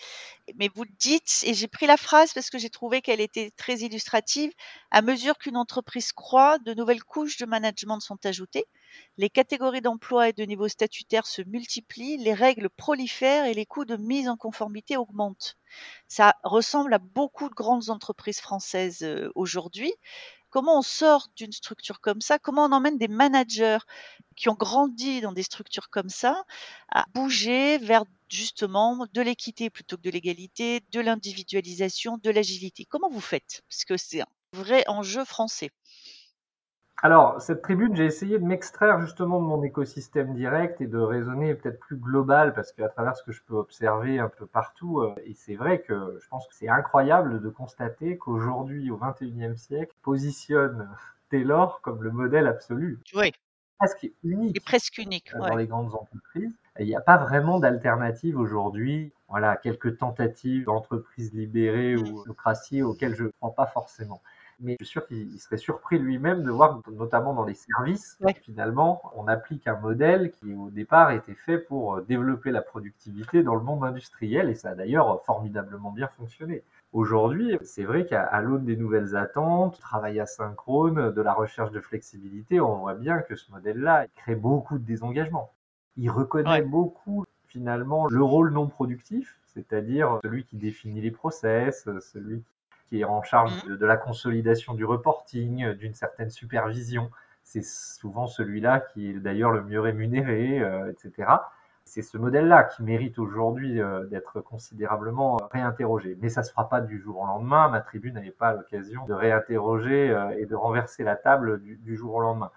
Mais 0.55 0.69
vous 0.75 0.85
dites, 0.99 1.43
et 1.43 1.53
j'ai 1.53 1.67
pris 1.67 1.87
la 1.87 1.97
phrase 1.97 2.33
parce 2.33 2.49
que 2.49 2.57
j'ai 2.57 2.69
trouvé 2.69 3.01
qu'elle 3.01 3.21
était 3.21 3.51
très 3.51 3.77
illustrative, 3.77 4.51
à 4.91 5.01
mesure 5.01 5.37
qu'une 5.37 5.57
entreprise 5.57 6.11
croît, 6.11 6.59
de 6.59 6.73
nouvelles 6.73 7.03
couches 7.03 7.37
de 7.37 7.45
management 7.45 7.99
sont 7.99 8.25
ajoutées, 8.25 8.65
les 9.17 9.29
catégories 9.29 9.81
d'emploi 9.81 10.29
et 10.29 10.33
de 10.33 10.43
niveau 10.43 10.67
statutaire 10.67 11.25
se 11.25 11.41
multiplient, 11.41 12.17
les 12.17 12.33
règles 12.33 12.69
prolifèrent 12.69 13.45
et 13.45 13.53
les 13.53 13.65
coûts 13.65 13.85
de 13.85 13.95
mise 13.95 14.27
en 14.27 14.37
conformité 14.37 14.97
augmentent. 14.97 15.57
Ça 16.07 16.35
ressemble 16.43 16.93
à 16.93 16.99
beaucoup 16.99 17.49
de 17.49 17.55
grandes 17.55 17.89
entreprises 17.89 18.39
françaises 18.39 19.03
euh, 19.03 19.31
aujourd'hui. 19.35 19.93
Comment 20.49 20.77
on 20.77 20.83
sort 20.83 21.29
d'une 21.35 21.51
structure 21.51 21.99
comme 21.99 22.21
ça? 22.21 22.37
Comment 22.37 22.65
on 22.65 22.71
emmène 22.73 22.99
des 22.99 23.07
managers 23.07 23.79
qui 24.35 24.49
ont 24.49 24.55
grandi 24.55 25.19
dans 25.21 25.31
des 25.31 25.41
structures 25.41 25.89
comme 25.89 26.09
ça 26.09 26.43
à 26.89 27.05
bouger 27.15 27.79
vers 27.79 28.03
justement 28.33 29.05
de 29.13 29.21
l'équité 29.21 29.69
plutôt 29.69 29.97
que 29.97 30.01
de 30.01 30.09
l'égalité, 30.09 30.81
de 30.91 30.99
l'individualisation, 30.99 32.17
de 32.17 32.31
l'agilité 32.31 32.85
Comment 32.89 33.09
vous 33.09 33.21
faites? 33.21 33.61
Parce 33.69 33.85
que 33.85 33.97
c'est 33.97 34.21
un 34.21 34.27
vrai 34.53 34.83
enjeu 34.87 35.23
français. 35.23 35.69
Alors, 37.01 37.41
cette 37.41 37.61
tribune, 37.61 37.95
j'ai 37.97 38.05
essayé 38.05 38.39
de 38.39 38.45
m'extraire 38.45 39.01
justement 39.01 39.41
de 39.41 39.45
mon 39.45 39.61
écosystème 39.61 40.33
direct 40.35 40.79
et 40.79 40.87
de 40.87 40.97
raisonner 40.97 41.53
peut-être 41.53 41.79
plus 41.79 41.97
global 41.97 42.53
parce 42.53 42.71
qu'à 42.71 42.87
travers 42.87 43.17
ce 43.17 43.23
que 43.23 43.33
je 43.33 43.41
peux 43.45 43.55
observer 43.55 44.19
un 44.19 44.29
peu 44.29 44.45
partout, 44.45 45.01
euh, 45.01 45.13
et 45.25 45.33
c'est 45.33 45.55
vrai 45.55 45.81
que 45.81 46.17
je 46.21 46.27
pense 46.29 46.47
que 46.47 46.55
c'est 46.55 46.69
incroyable 46.69 47.41
de 47.41 47.49
constater 47.49 48.17
qu'aujourd'hui, 48.17 48.89
au 48.89 48.97
XXIe 48.97 49.57
siècle, 49.57 49.93
positionne 50.01 50.89
Taylor 51.29 51.81
comme 51.81 52.03
le 52.03 52.11
modèle 52.11 52.47
absolu. 52.47 53.01
Oui. 53.13 53.33
Presque 53.79 54.09
unique. 54.23 54.55
Et 54.55 54.59
presque 54.59 54.97
unique. 54.97 55.33
Euh, 55.35 55.39
dans 55.39 55.55
les 55.55 55.67
grandes 55.67 55.93
entreprises. 55.93 56.53
Il 56.79 56.85
n'y 56.85 56.95
a 56.95 57.01
pas 57.01 57.17
vraiment 57.17 57.59
d'alternative 57.59 58.39
aujourd'hui. 58.39 59.11
Voilà, 59.27 59.57
quelques 59.57 59.97
tentatives 59.97 60.65
d'entreprises 60.65 61.33
libérées 61.33 61.95
ou 61.95 62.23
démocratie 62.23 62.81
auxquelles 62.81 63.15
je 63.15 63.23
ne 63.23 63.29
crois 63.39 63.53
pas 63.53 63.67
forcément 63.67 64.21
mais 64.59 64.77
je 64.79 64.85
suis 64.85 64.91
sûr 64.93 65.05
qu'il 65.07 65.39
serait 65.39 65.57
surpris 65.57 65.99
lui-même 65.99 66.43
de 66.43 66.51
voir, 66.51 66.81
notamment 66.91 67.33
dans 67.33 67.43
les 67.43 67.53
services, 67.53 68.17
finalement, 68.41 69.01
on 69.15 69.27
applique 69.27 69.67
un 69.67 69.77
modèle 69.79 70.31
qui 70.31 70.53
au 70.53 70.69
départ 70.69 71.11
était 71.11 71.35
fait 71.35 71.57
pour 71.57 71.95
euh, 71.95 72.01
développer 72.01 72.51
la 72.51 72.61
productivité 72.61 73.43
dans 73.43 73.55
le 73.55 73.61
monde 73.61 73.83
industriel, 73.83 74.49
et 74.49 74.55
ça 74.55 74.69
a 74.69 74.75
d'ailleurs 74.75 75.23
formidablement 75.25 75.91
bien 75.91 76.07
fonctionné. 76.07 76.63
Aujourd'hui, 76.93 77.57
c'est 77.63 77.85
vrai 77.85 78.05
qu'à 78.05 78.39
l'aune 78.41 78.65
des 78.65 78.77
nouvelles 78.77 79.15
attentes, 79.15 79.73
du 79.73 79.81
travail 79.81 80.19
asynchrone, 80.19 81.11
de 81.11 81.21
la 81.23 81.33
recherche 81.33 81.71
de 81.71 81.81
flexibilité, 81.81 82.61
on 82.61 82.77
voit 82.77 82.93
bien 82.93 83.19
que 83.19 83.35
ce 83.35 83.51
modèle-là 83.51 84.05
crée 84.15 84.35
beaucoup 84.35 84.77
de 84.77 84.85
désengagement. 84.85 85.51
Il 85.97 86.11
reconnaît 86.11 86.61
beaucoup 86.61 87.25
finalement 87.47 88.07
le 88.07 88.23
rôle 88.23 88.51
non 88.51 88.67
productif, 88.67 89.39
c'est-à-dire 89.47 90.19
celui 90.23 90.45
qui 90.45 90.57
définit 90.57 91.01
les 91.01 91.09
process, 91.09 91.89
celui 91.99 92.43
qui 92.89 93.01
est 93.01 93.05
en 93.05 93.23
charge 93.23 93.65
mmh. 93.65 93.77
de, 93.77 93.85
la 93.87 93.97
consolidation 93.97 94.75
du 94.75 94.85
reporting, 94.85 95.73
d'une 95.73 95.95
certaine 95.95 96.29
supervision. 96.29 97.09
C'est 97.43 97.63
souvent 97.63 98.27
celui-là 98.27 98.79
qui 98.79 99.09
est 99.09 99.13
d'ailleurs 99.13 99.51
le 99.51 99.63
mieux 99.63 99.81
rémunéré, 99.81 100.59
euh, 100.61 100.91
etc. 100.91 101.27
C'est 101.93 102.01
ce 102.01 102.17
modèle-là 102.17 102.63
qui 102.63 102.81
mérite 102.81 103.19
aujourd'hui 103.19 103.79
euh, 103.79 104.05
d'être 104.07 104.41
considérablement 104.41 105.37
réinterrogé. 105.51 106.17
Mais 106.19 106.29
ça 106.29 106.41
ne 106.41 106.45
se 106.47 106.49
fera 106.49 106.67
pas 106.67 106.81
du 106.81 106.99
jour 106.99 107.19
au 107.19 107.25
lendemain. 107.27 107.69
Ma 107.69 107.81
tribune 107.81 108.15
n'avait 108.15 108.31
pas 108.31 108.53
l'occasion 108.53 109.05
de 109.05 109.13
réinterroger 109.13 110.07
et 110.39 110.47
de 110.47 110.55
renverser 110.55 111.03
la 111.03 111.15
table 111.15 111.61
du, 111.61 111.95
jour 111.95 112.15
au 112.15 112.19
lendemain. 112.19 112.49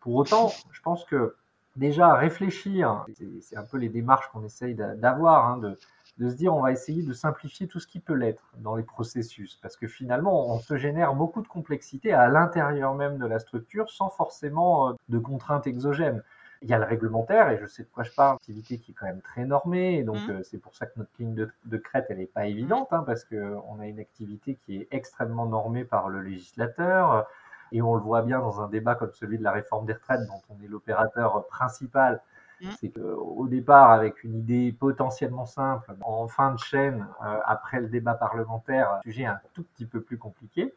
Pour 0.00 0.16
autant, 0.16 0.50
je 0.72 0.82
pense 0.82 1.06
que 1.06 1.36
déjà 1.76 2.14
réfléchir, 2.14 3.06
c'est 3.40 3.56
un 3.56 3.64
peu 3.64 3.78
les 3.78 3.88
démarches 3.88 4.28
qu'on 4.30 4.44
essaye 4.44 4.74
d'avoir, 4.74 5.46
hein, 5.46 5.56
de, 5.56 5.78
de 6.18 6.28
se 6.28 6.34
dire 6.34 6.54
on 6.54 6.60
va 6.60 6.72
essayer 6.72 7.02
de 7.02 7.12
simplifier 7.12 7.66
tout 7.66 7.80
ce 7.80 7.86
qui 7.86 7.98
peut 7.98 8.12
l'être 8.12 8.42
dans 8.58 8.76
les 8.76 8.82
processus, 8.82 9.58
parce 9.62 9.76
que 9.76 9.86
finalement 9.86 10.52
on 10.52 10.58
se 10.58 10.76
génère 10.76 11.14
beaucoup 11.14 11.40
de 11.40 11.48
complexité 11.48 12.12
à 12.12 12.28
l'intérieur 12.28 12.94
même 12.94 13.16
de 13.18 13.26
la 13.26 13.38
structure 13.38 13.88
sans 13.90 14.10
forcément 14.10 14.90
euh, 14.90 14.92
de 15.08 15.18
contraintes 15.18 15.66
exogènes. 15.66 16.22
Il 16.62 16.68
y 16.68 16.74
a 16.74 16.78
le 16.78 16.84
réglementaire, 16.84 17.50
et 17.50 17.58
je 17.58 17.66
sais 17.66 17.82
de 17.82 17.88
quoi 17.88 18.04
je 18.04 18.12
parle, 18.12 18.36
activité 18.36 18.78
qui 18.78 18.92
est 18.92 18.94
quand 18.94 19.06
même 19.06 19.20
très 19.20 19.44
normée, 19.44 19.98
et 19.98 20.04
donc 20.04 20.16
mmh. 20.26 20.30
euh, 20.30 20.42
c'est 20.42 20.58
pour 20.58 20.74
ça 20.74 20.86
que 20.86 20.92
notre 20.96 21.10
ligne 21.18 21.34
de, 21.34 21.76
crête, 21.76 22.06
elle 22.08 22.18
n'est 22.18 22.26
pas 22.26 22.46
évidente, 22.46 22.88
hein, 22.92 23.02
parce 23.04 23.24
qu'on 23.24 23.80
a 23.80 23.86
une 23.86 23.98
activité 23.98 24.58
qui 24.64 24.76
est 24.76 24.88
extrêmement 24.90 25.46
normée 25.46 25.84
par 25.84 26.08
le 26.08 26.22
législateur, 26.22 27.26
et 27.72 27.82
on 27.82 27.94
le 27.94 28.00
voit 28.00 28.22
bien 28.22 28.38
dans 28.38 28.60
un 28.60 28.68
débat 28.68 28.94
comme 28.94 29.12
celui 29.12 29.38
de 29.38 29.42
la 29.42 29.52
réforme 29.52 29.86
des 29.86 29.94
retraites, 29.94 30.26
dont 30.26 30.42
on 30.50 30.62
est 30.62 30.68
l'opérateur 30.68 31.46
principal, 31.48 32.20
Mmh. 32.62 32.68
C'est 32.80 32.90
qu'au 32.90 33.48
départ, 33.48 33.90
avec 33.90 34.22
une 34.22 34.36
idée 34.36 34.72
potentiellement 34.72 35.46
simple, 35.46 35.94
en 36.02 36.28
fin 36.28 36.52
de 36.52 36.58
chaîne, 36.58 37.06
euh, 37.24 37.38
après 37.44 37.80
le 37.80 37.88
débat 37.88 38.14
parlementaire, 38.14 39.00
le 39.04 39.10
sujet 39.10 39.24
est 39.24 39.26
un 39.26 39.40
tout 39.52 39.64
petit 39.64 39.84
peu 39.84 40.00
plus 40.00 40.16
compliqué. 40.16 40.72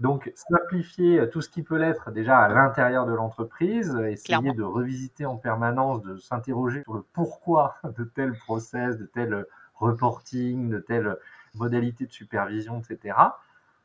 Donc, 0.00 0.32
simplifier 0.34 1.28
tout 1.30 1.40
ce 1.40 1.48
qui 1.48 1.62
peut 1.62 1.76
l'être 1.76 2.10
déjà 2.10 2.38
à 2.38 2.48
l'intérieur 2.48 3.06
de 3.06 3.12
l'entreprise, 3.12 3.94
essayer 4.08 4.52
de 4.52 4.62
revisiter 4.62 5.24
en 5.24 5.36
permanence, 5.36 6.02
de 6.02 6.18
s'interroger 6.18 6.82
sur 6.82 6.94
le 6.94 7.04
pourquoi 7.12 7.76
de 7.96 8.04
tel 8.04 8.36
process, 8.36 8.98
de 8.98 9.06
tel 9.06 9.46
reporting, 9.76 10.68
de 10.68 10.78
telle 10.78 11.16
modalité 11.54 12.06
de 12.06 12.12
supervision, 12.12 12.80
etc. 12.80 13.16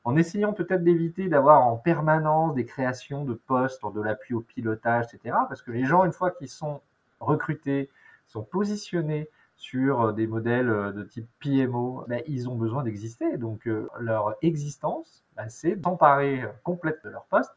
en 0.04 0.16
essayant 0.16 0.54
peut-être 0.54 0.84
d'éviter 0.84 1.30
d'avoir 1.30 1.68
en 1.68 1.78
permanence 1.78 2.56
des 2.56 2.66
créations 2.66 3.26
de 3.26 3.34
postes, 3.34 3.82
de 3.94 4.02
l'appui 4.02 4.34
au 4.34 4.42
pilotage, 4.42 5.06
etc. 5.14 5.36
Parce 5.48 5.62
que 5.62 5.72
les 5.72 5.86
gens, 5.86 6.06
une 6.06 6.14
fois 6.14 6.32
qu'ils 6.32 6.50
sont 6.50 6.82
recrutés, 7.20 7.90
sont 8.28 8.44
positionnés 8.44 9.30
sur 9.60 10.14
des 10.14 10.26
modèles 10.26 10.94
de 10.96 11.04
type 11.04 11.28
PMO, 11.40 12.06
ils 12.28 12.50
ont 12.50 12.56
besoin 12.56 12.82
d'exister. 12.82 13.38
Donc 13.38 13.70
leur 14.00 14.36
existence, 14.42 15.26
ben, 15.36 15.50
c'est 15.50 15.76
d'emparer 15.76 16.46
complète 16.64 17.04
de 17.04 17.10
leur 17.10 17.26
poste 17.26 17.52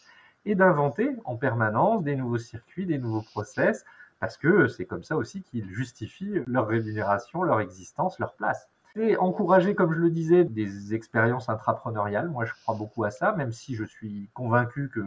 et 0.45 0.57
d'inventer 0.57 1.11
en 1.25 1.37
permanence 1.37 2.03
des 2.03 2.17
nouveaux 2.17 2.39
circuits, 2.39 2.87
des 2.87 2.99
nouveaux 2.99 3.23
process, 3.23 3.85
parce 4.19 4.37
que 4.37 4.67
c'est 4.67 4.85
comme 4.85 5.05
ça 5.05 5.17
aussi 5.17 5.43
qu'ils 5.43 5.71
justifient 5.71 6.43
leur 6.49 6.67
rémunération, 6.67 7.45
leur 7.45 7.61
existence, 7.61 8.19
leur 8.19 8.35
place. 8.35 8.69
Et 8.97 9.17
encourager, 9.17 9.75
comme 9.75 9.95
je 9.95 10.01
le 10.01 10.11
disais, 10.11 10.45
des 10.45 10.95
expériences 10.95 11.49
intrapreneuriales. 11.49 12.29
Moi, 12.29 12.45
je 12.45 12.53
crois 12.63 12.75
beaucoup 12.75 13.05
à 13.05 13.11
ça, 13.11 13.33
même 13.33 13.53
si 13.53 13.75
je 13.75 13.85
suis 13.85 14.29
convaincu 14.35 14.91
que 14.91 15.01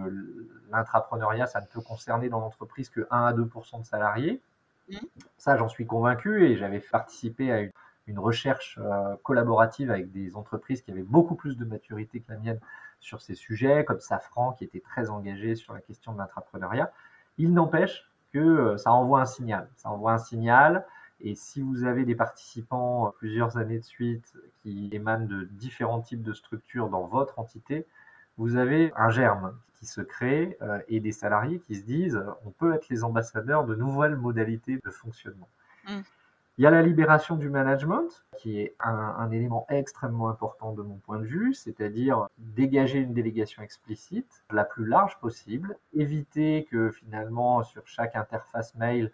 l'intrapreneuriat, 0.71 1.45
ça 1.45 1.61
ne 1.61 1.67
peut 1.67 1.81
concerner 1.81 2.29
dans 2.29 2.39
l'entreprise 2.39 2.89
que 2.89 3.05
1 3.11 3.25
à 3.25 3.33
2% 3.33 3.81
de 3.81 3.85
salariés. 3.85 4.41
Mmh. 4.89 4.97
Ça, 5.37 5.57
j'en 5.57 5.67
suis 5.67 5.85
convaincu 5.85 6.45
et 6.45 6.57
j'avais 6.57 6.79
participé 6.79 7.51
à 7.51 7.61
une, 8.07 8.19
recherche 8.19 8.77
euh, 8.81 9.15
collaborative 9.23 9.89
avec 9.89 10.11
des 10.11 10.35
entreprises 10.35 10.83
qui 10.83 10.91
avaient 10.91 11.01
beaucoup 11.01 11.35
plus 11.35 11.57
de 11.57 11.65
maturité 11.65 12.19
que 12.19 12.31
la 12.31 12.37
mienne 12.37 12.59
sur 12.99 13.21
ces 13.21 13.33
sujets, 13.33 13.83
comme 13.83 13.99
Safran 13.99 14.53
qui 14.53 14.63
était 14.63 14.79
très 14.79 15.09
engagé 15.09 15.55
sur 15.55 15.73
la 15.73 15.81
question 15.81 16.13
de 16.13 16.19
l'intrapreneuriat. 16.19 16.91
Il 17.37 17.53
n'empêche 17.53 18.09
que 18.31 18.39
euh, 18.39 18.77
ça 18.77 18.91
envoie 18.93 19.21
un 19.21 19.25
signal. 19.25 19.69
Ça 19.75 19.89
envoie 19.89 20.13
un 20.13 20.17
signal. 20.19 20.85
Et 21.21 21.33
si 21.33 21.61
vous 21.61 21.83
avez 21.83 22.05
des 22.05 22.15
participants 22.15 23.07
euh, 23.07 23.09
plusieurs 23.17 23.57
années 23.57 23.79
de 23.79 23.83
suite 23.83 24.33
qui 24.61 24.89
émanent 24.91 25.25
de 25.25 25.45
différents 25.45 26.01
types 26.01 26.21
de 26.21 26.33
structures 26.33 26.89
dans 26.89 27.05
votre 27.05 27.39
entité, 27.39 27.87
vous 28.37 28.57
avez 28.57 28.91
un 28.95 29.09
germe 29.09 29.57
qui 29.79 29.85
se 29.85 30.01
crée 30.01 30.57
euh, 30.61 30.79
et 30.87 30.99
des 30.99 31.11
salariés 31.11 31.59
qui 31.59 31.75
se 31.75 31.83
disent 31.83 32.21
on 32.45 32.51
peut 32.51 32.73
être 32.73 32.89
les 32.89 33.03
ambassadeurs 33.03 33.65
de 33.65 33.75
nouvelles 33.75 34.15
modalités 34.15 34.79
de 34.83 34.89
fonctionnement. 34.91 35.49
Mmh. 35.87 36.01
Il 36.57 36.63
y 36.63 36.67
a 36.67 36.71
la 36.71 36.81
libération 36.81 37.35
du 37.35 37.49
management, 37.49 38.25
qui 38.37 38.61
est 38.61 38.75
un, 38.79 39.29
élément 39.29 39.65
extrêmement 39.67 40.29
important 40.29 40.71
de 40.71 40.81
mon 40.81 40.95
point 40.95 41.19
de 41.19 41.25
vue, 41.25 41.53
c'est-à-dire 41.53 42.29
dégager 42.37 42.99
une 42.99 43.13
délégation 43.13 43.61
explicite, 43.61 44.45
la 44.51 44.63
plus 44.63 44.85
large 44.85 45.19
possible, 45.19 45.77
éviter 45.93 46.65
que 46.71 46.91
finalement 46.91 47.61
sur 47.63 47.85
chaque 47.85 48.15
interface 48.15 48.73
mail, 48.75 49.11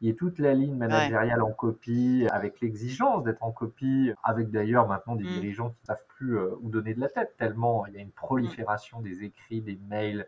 il 0.00 0.08
y 0.08 0.10
ait 0.10 0.14
toute 0.14 0.38
la 0.38 0.54
ligne 0.54 0.76
managériale 0.76 1.42
en 1.42 1.52
copie, 1.52 2.26
avec 2.30 2.60
l'exigence 2.60 3.24
d'être 3.24 3.42
en 3.42 3.52
copie, 3.52 4.12
avec 4.22 4.50
d'ailleurs 4.50 4.86
maintenant 4.86 5.16
des 5.16 5.24
mm. 5.24 5.32
dirigeants 5.32 5.70
qui 5.70 5.78
ne 5.82 5.86
savent 5.86 6.06
plus 6.08 6.38
euh, 6.38 6.56
où 6.60 6.68
donner 6.68 6.94
de 6.94 7.00
la 7.00 7.08
tête, 7.08 7.34
tellement 7.36 7.86
il 7.86 7.94
y 7.94 7.98
a 7.98 8.00
une 8.00 8.10
prolifération 8.10 9.00
des 9.00 9.24
écrits, 9.24 9.60
des 9.60 9.78
mails, 9.88 10.26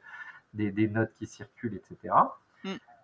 des, 0.54 0.88
notes 0.88 1.12
qui 1.14 1.26
circulent, 1.26 1.76
etc 1.76 2.14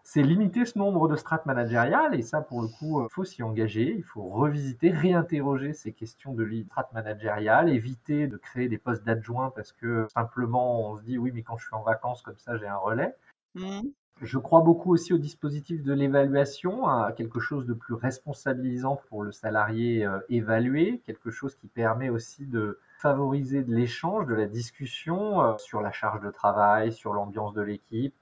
c'est 0.06 0.22
limiter 0.22 0.64
ce 0.64 0.78
nombre 0.78 1.08
de 1.08 1.16
strates 1.16 1.46
managériales 1.46 2.14
et 2.14 2.22
ça 2.22 2.40
pour 2.40 2.62
le 2.62 2.68
coup 2.68 3.00
il 3.00 3.06
euh, 3.06 3.08
faut 3.08 3.24
s'y 3.24 3.42
engager, 3.42 3.92
il 3.92 4.04
faut 4.04 4.22
revisiter, 4.22 4.90
réinterroger 4.92 5.72
ces 5.72 5.92
questions 5.92 6.32
de 6.32 6.48
strates 6.68 6.92
managériales, 6.92 7.68
éviter 7.68 8.28
de 8.28 8.36
créer 8.36 8.68
des 8.68 8.78
postes 8.78 9.02
d'adjoints 9.02 9.50
parce 9.50 9.72
que 9.72 10.06
simplement 10.14 10.92
on 10.92 10.96
se 10.96 11.02
dit 11.02 11.18
oui 11.18 11.32
mais 11.34 11.42
quand 11.42 11.58
je 11.58 11.66
suis 11.66 11.74
en 11.74 11.82
vacances 11.82 12.22
comme 12.22 12.38
ça 12.38 12.56
j'ai 12.56 12.68
un 12.68 12.76
relais. 12.76 13.16
Mmh. 13.56 13.80
Je 14.22 14.38
crois 14.38 14.62
beaucoup 14.62 14.92
aussi 14.92 15.12
au 15.12 15.18
dispositif 15.18 15.82
de 15.82 15.92
l'évaluation, 15.92 16.86
à 16.86 17.12
quelque 17.12 17.38
chose 17.38 17.66
de 17.66 17.74
plus 17.74 17.94
responsabilisant 17.94 19.00
pour 19.08 19.22
le 19.22 19.30
salarié 19.30 20.06
euh, 20.06 20.18
évalué, 20.30 21.02
quelque 21.04 21.30
chose 21.30 21.54
qui 21.54 21.68
permet 21.68 22.08
aussi 22.08 22.46
de 22.46 22.78
favoriser 22.98 23.62
de 23.62 23.74
l'échange, 23.74 24.26
de 24.26 24.34
la 24.34 24.46
discussion 24.46 25.42
euh, 25.42 25.58
sur 25.58 25.82
la 25.82 25.92
charge 25.92 26.22
de 26.22 26.30
travail, 26.30 26.92
sur 26.92 27.12
l'ambiance 27.12 27.52
de 27.52 27.60
l'équipe, 27.60 28.14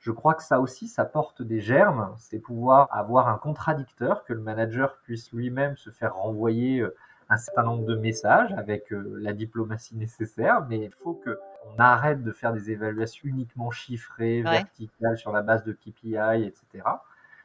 je 0.00 0.12
crois 0.12 0.34
que 0.34 0.42
ça 0.42 0.60
aussi, 0.60 0.88
ça 0.88 1.04
porte 1.04 1.42
des 1.42 1.60
germes. 1.60 2.14
C'est 2.16 2.38
pouvoir 2.38 2.88
avoir 2.90 3.28
un 3.28 3.36
contradicteur, 3.36 4.24
que 4.24 4.32
le 4.32 4.40
manager 4.40 4.98
puisse 5.02 5.30
lui-même 5.32 5.76
se 5.76 5.90
faire 5.90 6.16
renvoyer 6.16 6.80
euh, 6.80 6.96
un 7.30 7.36
certain 7.36 7.62
nombre 7.62 7.86
de 7.86 7.94
messages 7.94 8.52
avec 8.54 8.92
euh, 8.92 9.16
la 9.20 9.32
diplomatie 9.32 9.96
nécessaire, 9.96 10.66
mais 10.68 10.80
il 10.84 10.90
faut 10.90 11.14
qu'on 11.14 11.78
arrête 11.78 12.22
de 12.24 12.32
faire 12.32 12.52
des 12.52 12.72
évaluations 12.72 13.28
uniquement 13.28 13.70
chiffrées, 13.70 14.42
verticales, 14.42 15.16
sur 15.16 15.32
la 15.32 15.42
base 15.42 15.64
de 15.64 15.72
KPI, 15.72 16.44
etc. 16.44 16.84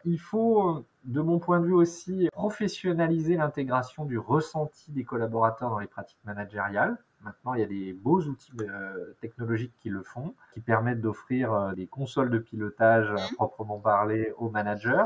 Il 0.04 0.20
faut, 0.20 0.86
de 1.06 1.22
mon 1.22 1.40
point 1.40 1.60
de 1.60 1.66
vue 1.66 1.74
aussi, 1.74 2.30
professionnaliser 2.32 3.38
l'intégration 3.38 4.06
du 4.06 4.18
ressenti 4.18 4.92
des 4.92 5.04
collaborateurs 5.04 5.70
dans 5.70 5.80
les 5.80 5.88
pratiques 5.88 6.24
managériales. 6.26 6.98
Maintenant, 7.22 7.54
il 7.54 7.62
y 7.62 7.64
a 7.64 7.68
des 7.68 7.94
beaux 7.94 8.22
outils 8.22 8.52
euh, 8.62 9.14
technologiques 9.22 9.74
qui 9.82 9.90
le 9.90 10.04
font, 10.04 10.36
qui 10.54 10.62
permettent 10.62 11.02
d'offrir 11.02 11.54
euh, 11.54 11.74
des 11.74 11.88
consoles 11.88 12.30
de 12.30 12.38
pilotage 12.38 13.12
mmh. 13.12 13.36
proprement 13.36 13.80
parler 13.80 14.34
aux 14.38 14.50
managers. 14.50 15.06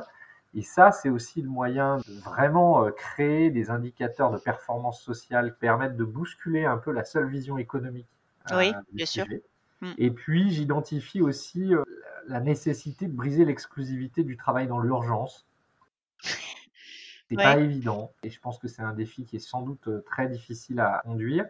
Et 0.56 0.62
ça, 0.64 0.92
c'est 0.92 1.10
aussi 1.10 1.42
le 1.42 1.50
moyen 1.50 1.98
de 1.98 2.20
vraiment 2.22 2.84
euh, 2.84 2.92
créer 2.92 3.52
des 3.52 3.70
indicateurs 3.70 4.32
de 4.32 4.38
performance 4.38 5.02
sociale 5.02 5.54
qui 5.54 5.60
permettent 5.60 5.98
de 5.98 6.04
bousculer 6.04 6.66
un 6.66 6.78
peu 6.78 6.92
la 6.92 7.04
seule 7.04 7.30
vision 7.30 7.58
économique. 7.58 8.08
Oui, 8.52 8.74
bien 8.92 9.06
sûr. 9.06 9.26
Mmh. 9.82 9.92
Et 9.98 10.12
puis, 10.12 10.50
j'identifie 10.52 11.22
aussi 11.22 11.72
la 12.28 12.40
nécessité 12.40 13.08
de 13.08 13.14
briser 13.14 13.46
l'exclusivité 13.46 14.24
du 14.24 14.38
travail 14.38 14.68
dans 14.68 14.80
l'urgence. 14.80 15.48
C'est 17.30 17.36
pas 17.36 17.58
évident 17.60 18.12
et 18.24 18.32
je 18.32 18.40
pense 18.40 18.58
que 18.58 18.68
c'est 18.68 18.82
un 18.82 18.94
défi 18.94 19.24
qui 19.24 19.36
est 19.36 19.40
sans 19.40 19.62
doute 19.62 19.88
très 20.06 20.28
difficile 20.28 20.80
à 20.80 21.02
conduire. 21.06 21.46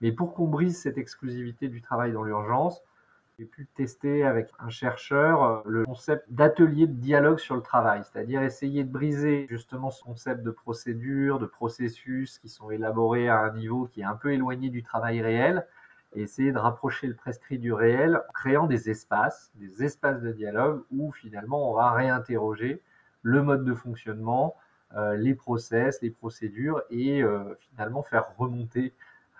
Mais 0.00 0.12
pour 0.12 0.32
qu'on 0.32 0.48
brise 0.48 0.80
cette 0.80 0.96
exclusivité 0.96 1.68
du 1.68 1.82
travail 1.82 2.12
dans 2.12 2.22
l'urgence, 2.22 2.82
j'ai 3.40 3.46
pu 3.46 3.66
tester 3.74 4.22
avec 4.22 4.50
un 4.58 4.68
chercheur 4.68 5.42
euh, 5.42 5.60
le 5.64 5.86
concept 5.86 6.30
d'atelier 6.30 6.86
de 6.86 6.92
dialogue 6.92 7.38
sur 7.38 7.56
le 7.56 7.62
travail, 7.62 8.02
c'est-à-dire 8.04 8.42
essayer 8.42 8.84
de 8.84 8.90
briser 8.90 9.46
justement 9.48 9.90
ce 9.90 10.04
concept 10.04 10.42
de 10.42 10.50
procédure, 10.50 11.38
de 11.38 11.46
processus 11.46 12.38
qui 12.38 12.50
sont 12.50 12.70
élaborés 12.70 13.30
à 13.30 13.38
un 13.38 13.54
niveau 13.54 13.86
qui 13.86 14.02
est 14.02 14.04
un 14.04 14.14
peu 14.14 14.34
éloigné 14.34 14.68
du 14.68 14.82
travail 14.82 15.22
réel, 15.22 15.66
et 16.14 16.20
essayer 16.20 16.52
de 16.52 16.58
rapprocher 16.58 17.06
le 17.06 17.14
prescrit 17.14 17.58
du 17.58 17.72
réel 17.72 18.16
en 18.28 18.32
créant 18.34 18.66
des 18.66 18.90
espaces, 18.90 19.50
des 19.54 19.84
espaces 19.84 20.20
de 20.20 20.32
dialogue 20.32 20.82
où 20.90 21.10
finalement 21.10 21.70
on 21.70 21.74
va 21.74 21.92
réinterroger 21.92 22.82
le 23.22 23.42
mode 23.42 23.64
de 23.64 23.72
fonctionnement, 23.72 24.54
euh, 24.96 25.16
les 25.16 25.34
process, 25.34 26.02
les 26.02 26.10
procédures 26.10 26.82
et 26.90 27.22
euh, 27.22 27.54
finalement 27.70 28.02
faire 28.02 28.36
remonter 28.36 28.92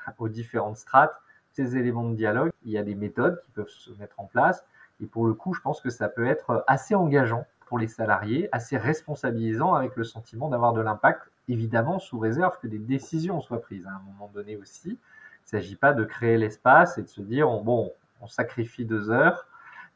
aux 0.18 0.30
différentes 0.30 0.78
strates, 0.78 1.20
ces 1.60 1.76
éléments 1.76 2.08
de 2.08 2.14
dialogue. 2.14 2.52
Il 2.64 2.72
y 2.72 2.78
a 2.78 2.82
des 2.82 2.94
méthodes 2.94 3.40
qui 3.44 3.50
peuvent 3.52 3.68
se 3.68 3.90
mettre 3.98 4.18
en 4.18 4.24
place. 4.24 4.64
Et 5.00 5.06
pour 5.06 5.26
le 5.26 5.34
coup, 5.34 5.54
je 5.54 5.60
pense 5.60 5.80
que 5.80 5.90
ça 5.90 6.08
peut 6.08 6.26
être 6.26 6.64
assez 6.66 6.94
engageant 6.94 7.44
pour 7.66 7.78
les 7.78 7.86
salariés, 7.86 8.48
assez 8.52 8.76
responsabilisant 8.76 9.74
avec 9.74 9.94
le 9.96 10.04
sentiment 10.04 10.48
d'avoir 10.48 10.72
de 10.72 10.80
l'impact, 10.80 11.30
évidemment 11.48 11.98
sous 11.98 12.18
réserve 12.18 12.58
que 12.60 12.66
des 12.66 12.78
décisions 12.78 13.40
soient 13.40 13.60
prises 13.60 13.86
à 13.86 13.90
un 13.90 14.00
moment 14.12 14.30
donné 14.34 14.56
aussi. 14.56 14.88
Il 14.90 15.56
ne 15.56 15.60
s'agit 15.60 15.76
pas 15.76 15.92
de 15.92 16.04
créer 16.04 16.36
l'espace 16.36 16.98
et 16.98 17.02
de 17.02 17.08
se 17.08 17.20
dire, 17.20 17.48
bon, 17.48 17.92
on 18.20 18.26
sacrifie 18.26 18.84
deux 18.84 19.10
heures, 19.10 19.46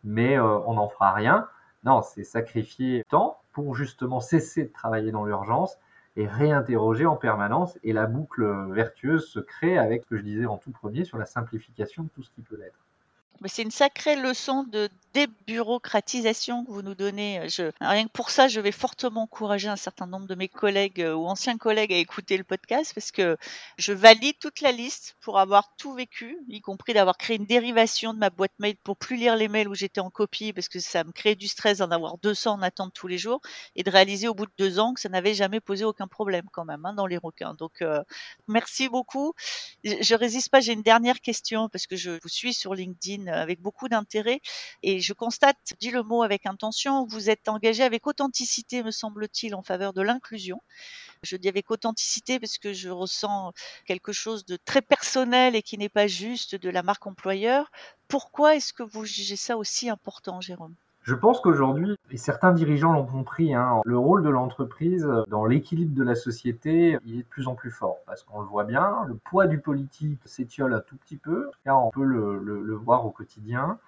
mais 0.04 0.38
euh, 0.38 0.58
on 0.66 0.74
n'en 0.74 0.88
fera 0.88 1.12
rien. 1.12 1.48
Non, 1.84 2.02
c'est 2.02 2.24
sacrifier 2.24 3.04
temps 3.08 3.38
pour 3.52 3.74
justement 3.74 4.20
cesser 4.20 4.64
de 4.64 4.72
travailler 4.72 5.10
dans 5.10 5.24
l'urgence 5.24 5.78
et 6.16 6.26
réinterroger 6.26 7.06
en 7.06 7.16
permanence. 7.16 7.78
Et 7.82 7.92
la 7.92 8.06
boucle 8.06 8.44
vertueuse 8.70 9.26
se 9.26 9.40
crée 9.40 9.78
avec 9.78 10.02
ce 10.02 10.08
que 10.08 10.16
je 10.16 10.22
disais 10.22 10.46
en 10.46 10.58
tout 10.58 10.70
premier 10.70 11.04
sur 11.04 11.18
la 11.18 11.26
simplification 11.26 12.04
de 12.04 12.08
tout 12.08 12.22
ce 12.22 12.30
qui 12.30 12.42
peut 12.42 12.56
l'être. 12.56 12.78
C'est 13.46 13.62
une 13.62 13.70
sacrée 13.70 14.16
leçon 14.16 14.64
de 14.64 14.88
débureaucratisation 15.14 16.64
que 16.64 16.70
vous 16.72 16.82
nous 16.82 16.96
donnez. 16.96 17.48
Je, 17.48 17.70
rien 17.80 18.04
que 18.04 18.12
pour 18.12 18.30
ça, 18.30 18.48
je 18.48 18.60
vais 18.60 18.72
fortement 18.72 19.22
encourager 19.22 19.68
un 19.68 19.76
certain 19.76 20.06
nombre 20.06 20.26
de 20.26 20.34
mes 20.34 20.48
collègues 20.48 21.00
euh, 21.00 21.14
ou 21.14 21.26
anciens 21.26 21.56
collègues 21.56 21.92
à 21.92 21.96
écouter 21.96 22.36
le 22.36 22.42
podcast 22.44 22.92
parce 22.94 23.12
que 23.12 23.36
je 23.78 23.92
valide 23.92 24.36
toute 24.40 24.60
la 24.60 24.72
liste 24.72 25.16
pour 25.20 25.38
avoir 25.38 25.74
tout 25.76 25.94
vécu, 25.94 26.36
y 26.48 26.60
compris 26.60 26.94
d'avoir 26.94 27.16
créé 27.16 27.36
une 27.36 27.46
dérivation 27.46 28.12
de 28.12 28.18
ma 28.18 28.30
boîte 28.30 28.52
mail 28.58 28.76
pour 28.82 28.96
plus 28.96 29.16
lire 29.16 29.36
les 29.36 29.46
mails 29.48 29.68
où 29.68 29.74
j'étais 29.74 30.00
en 30.00 30.10
copie 30.10 30.52
parce 30.52 30.68
que 30.68 30.80
ça 30.80 31.04
me 31.04 31.12
crée 31.12 31.36
du 31.36 31.46
stress 31.46 31.78
d'en 31.78 31.90
avoir 31.92 32.18
200 32.18 32.54
en 32.54 32.62
attente 32.62 32.92
tous 32.92 33.06
les 33.06 33.18
jours 33.18 33.40
et 33.76 33.84
de 33.84 33.90
réaliser 33.90 34.26
au 34.26 34.34
bout 34.34 34.46
de 34.46 34.52
deux 34.58 34.80
ans 34.80 34.94
que 34.94 35.00
ça 35.00 35.08
n'avait 35.08 35.34
jamais 35.34 35.60
posé 35.60 35.84
aucun 35.84 36.08
problème 36.08 36.46
quand 36.52 36.64
même 36.64 36.84
hein, 36.84 36.92
dans 36.92 37.06
les 37.06 37.18
requins. 37.18 37.54
Donc, 37.54 37.82
euh, 37.82 38.02
merci 38.48 38.88
beaucoup. 38.88 39.32
Je, 39.84 39.94
je 40.00 40.14
résiste 40.16 40.50
pas, 40.50 40.60
j'ai 40.60 40.72
une 40.72 40.82
dernière 40.82 41.20
question 41.20 41.68
parce 41.68 41.86
que 41.86 41.94
je 41.94 42.10
vous 42.20 42.28
suis 42.28 42.52
sur 42.52 42.74
LinkedIn 42.74 43.28
avec 43.28 43.60
beaucoup 43.60 43.88
d'intérêt 43.88 44.40
et 44.82 45.03
je 45.04 45.12
constate, 45.12 45.58
dis 45.80 45.90
le 45.90 46.02
mot 46.02 46.22
avec 46.22 46.46
intention, 46.46 47.04
vous 47.04 47.28
êtes 47.28 47.48
engagé 47.48 47.82
avec 47.82 48.06
authenticité, 48.06 48.82
me 48.82 48.90
semble-t-il, 48.90 49.54
en 49.54 49.62
faveur 49.62 49.92
de 49.92 50.00
l'inclusion. 50.00 50.60
Je 51.22 51.36
dis 51.36 51.48
avec 51.48 51.70
authenticité 51.70 52.40
parce 52.40 52.58
que 52.58 52.72
je 52.72 52.88
ressens 52.88 53.52
quelque 53.84 54.12
chose 54.12 54.46
de 54.46 54.56
très 54.56 54.82
personnel 54.82 55.56
et 55.56 55.62
qui 55.62 55.76
n'est 55.76 55.90
pas 55.90 56.06
juste 56.06 56.54
de 56.54 56.70
la 56.70 56.82
marque 56.82 57.06
employeur. 57.06 57.70
Pourquoi 58.08 58.56
est-ce 58.56 58.72
que 58.72 58.82
vous 58.82 59.04
jugez 59.04 59.36
ça 59.36 59.56
aussi 59.58 59.90
important, 59.90 60.40
Jérôme? 60.40 60.74
Je 61.02 61.14
pense 61.14 61.38
qu'aujourd'hui, 61.40 61.96
et 62.10 62.16
certains 62.16 62.52
dirigeants 62.52 62.92
l'ont 62.92 63.04
compris, 63.04 63.52
hein, 63.52 63.82
le 63.84 63.98
rôle 63.98 64.22
de 64.22 64.30
l'entreprise 64.30 65.06
dans 65.28 65.44
l'équilibre 65.44 65.94
de 65.94 66.02
la 66.02 66.14
société, 66.14 66.92
est 66.92 67.18
de 67.18 67.22
plus 67.24 67.46
en 67.46 67.54
plus 67.54 67.70
fort. 67.70 67.98
Parce 68.06 68.22
qu'on 68.22 68.40
le 68.40 68.46
voit 68.46 68.64
bien, 68.64 69.04
le 69.06 69.16
poids 69.16 69.46
du 69.46 69.60
politique 69.60 70.18
s'étiole 70.24 70.72
un 70.72 70.80
tout 70.80 70.96
petit 70.96 71.18
peu. 71.18 71.50
Car 71.62 71.84
on 71.84 71.90
peut 71.90 72.04
le 72.04 72.74
voir 72.74 73.04
au 73.04 73.10
quotidien. 73.10 73.78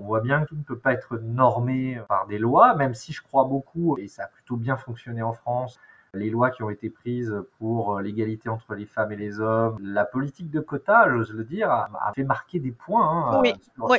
On 0.00 0.04
voit 0.04 0.20
bien 0.20 0.42
que 0.42 0.48
tout 0.48 0.56
ne 0.56 0.62
peut 0.62 0.78
pas 0.78 0.94
être 0.94 1.18
normé 1.18 2.00
par 2.08 2.26
des 2.26 2.38
lois, 2.38 2.74
même 2.74 2.94
si 2.94 3.12
je 3.12 3.22
crois 3.22 3.44
beaucoup, 3.44 3.98
et 3.98 4.08
ça 4.08 4.24
a 4.24 4.26
plutôt 4.28 4.56
bien 4.56 4.76
fonctionné 4.76 5.22
en 5.22 5.34
France, 5.34 5.78
les 6.14 6.30
lois 6.30 6.50
qui 6.50 6.62
ont 6.62 6.70
été 6.70 6.90
prises 6.90 7.34
pour 7.58 7.96
euh, 7.96 8.02
l'égalité 8.02 8.48
entre 8.48 8.74
les 8.74 8.86
femmes 8.86 9.12
et 9.12 9.16
les 9.16 9.40
hommes, 9.40 9.78
la 9.80 10.04
politique 10.04 10.50
de 10.50 10.60
quotas, 10.60 11.08
j'ose 11.10 11.32
le 11.32 11.44
dire, 11.44 11.70
a, 11.70 12.12
fait 12.14 12.24
marquer 12.24 12.58
des 12.58 12.72
points 12.72 13.06
hein, 13.06 13.42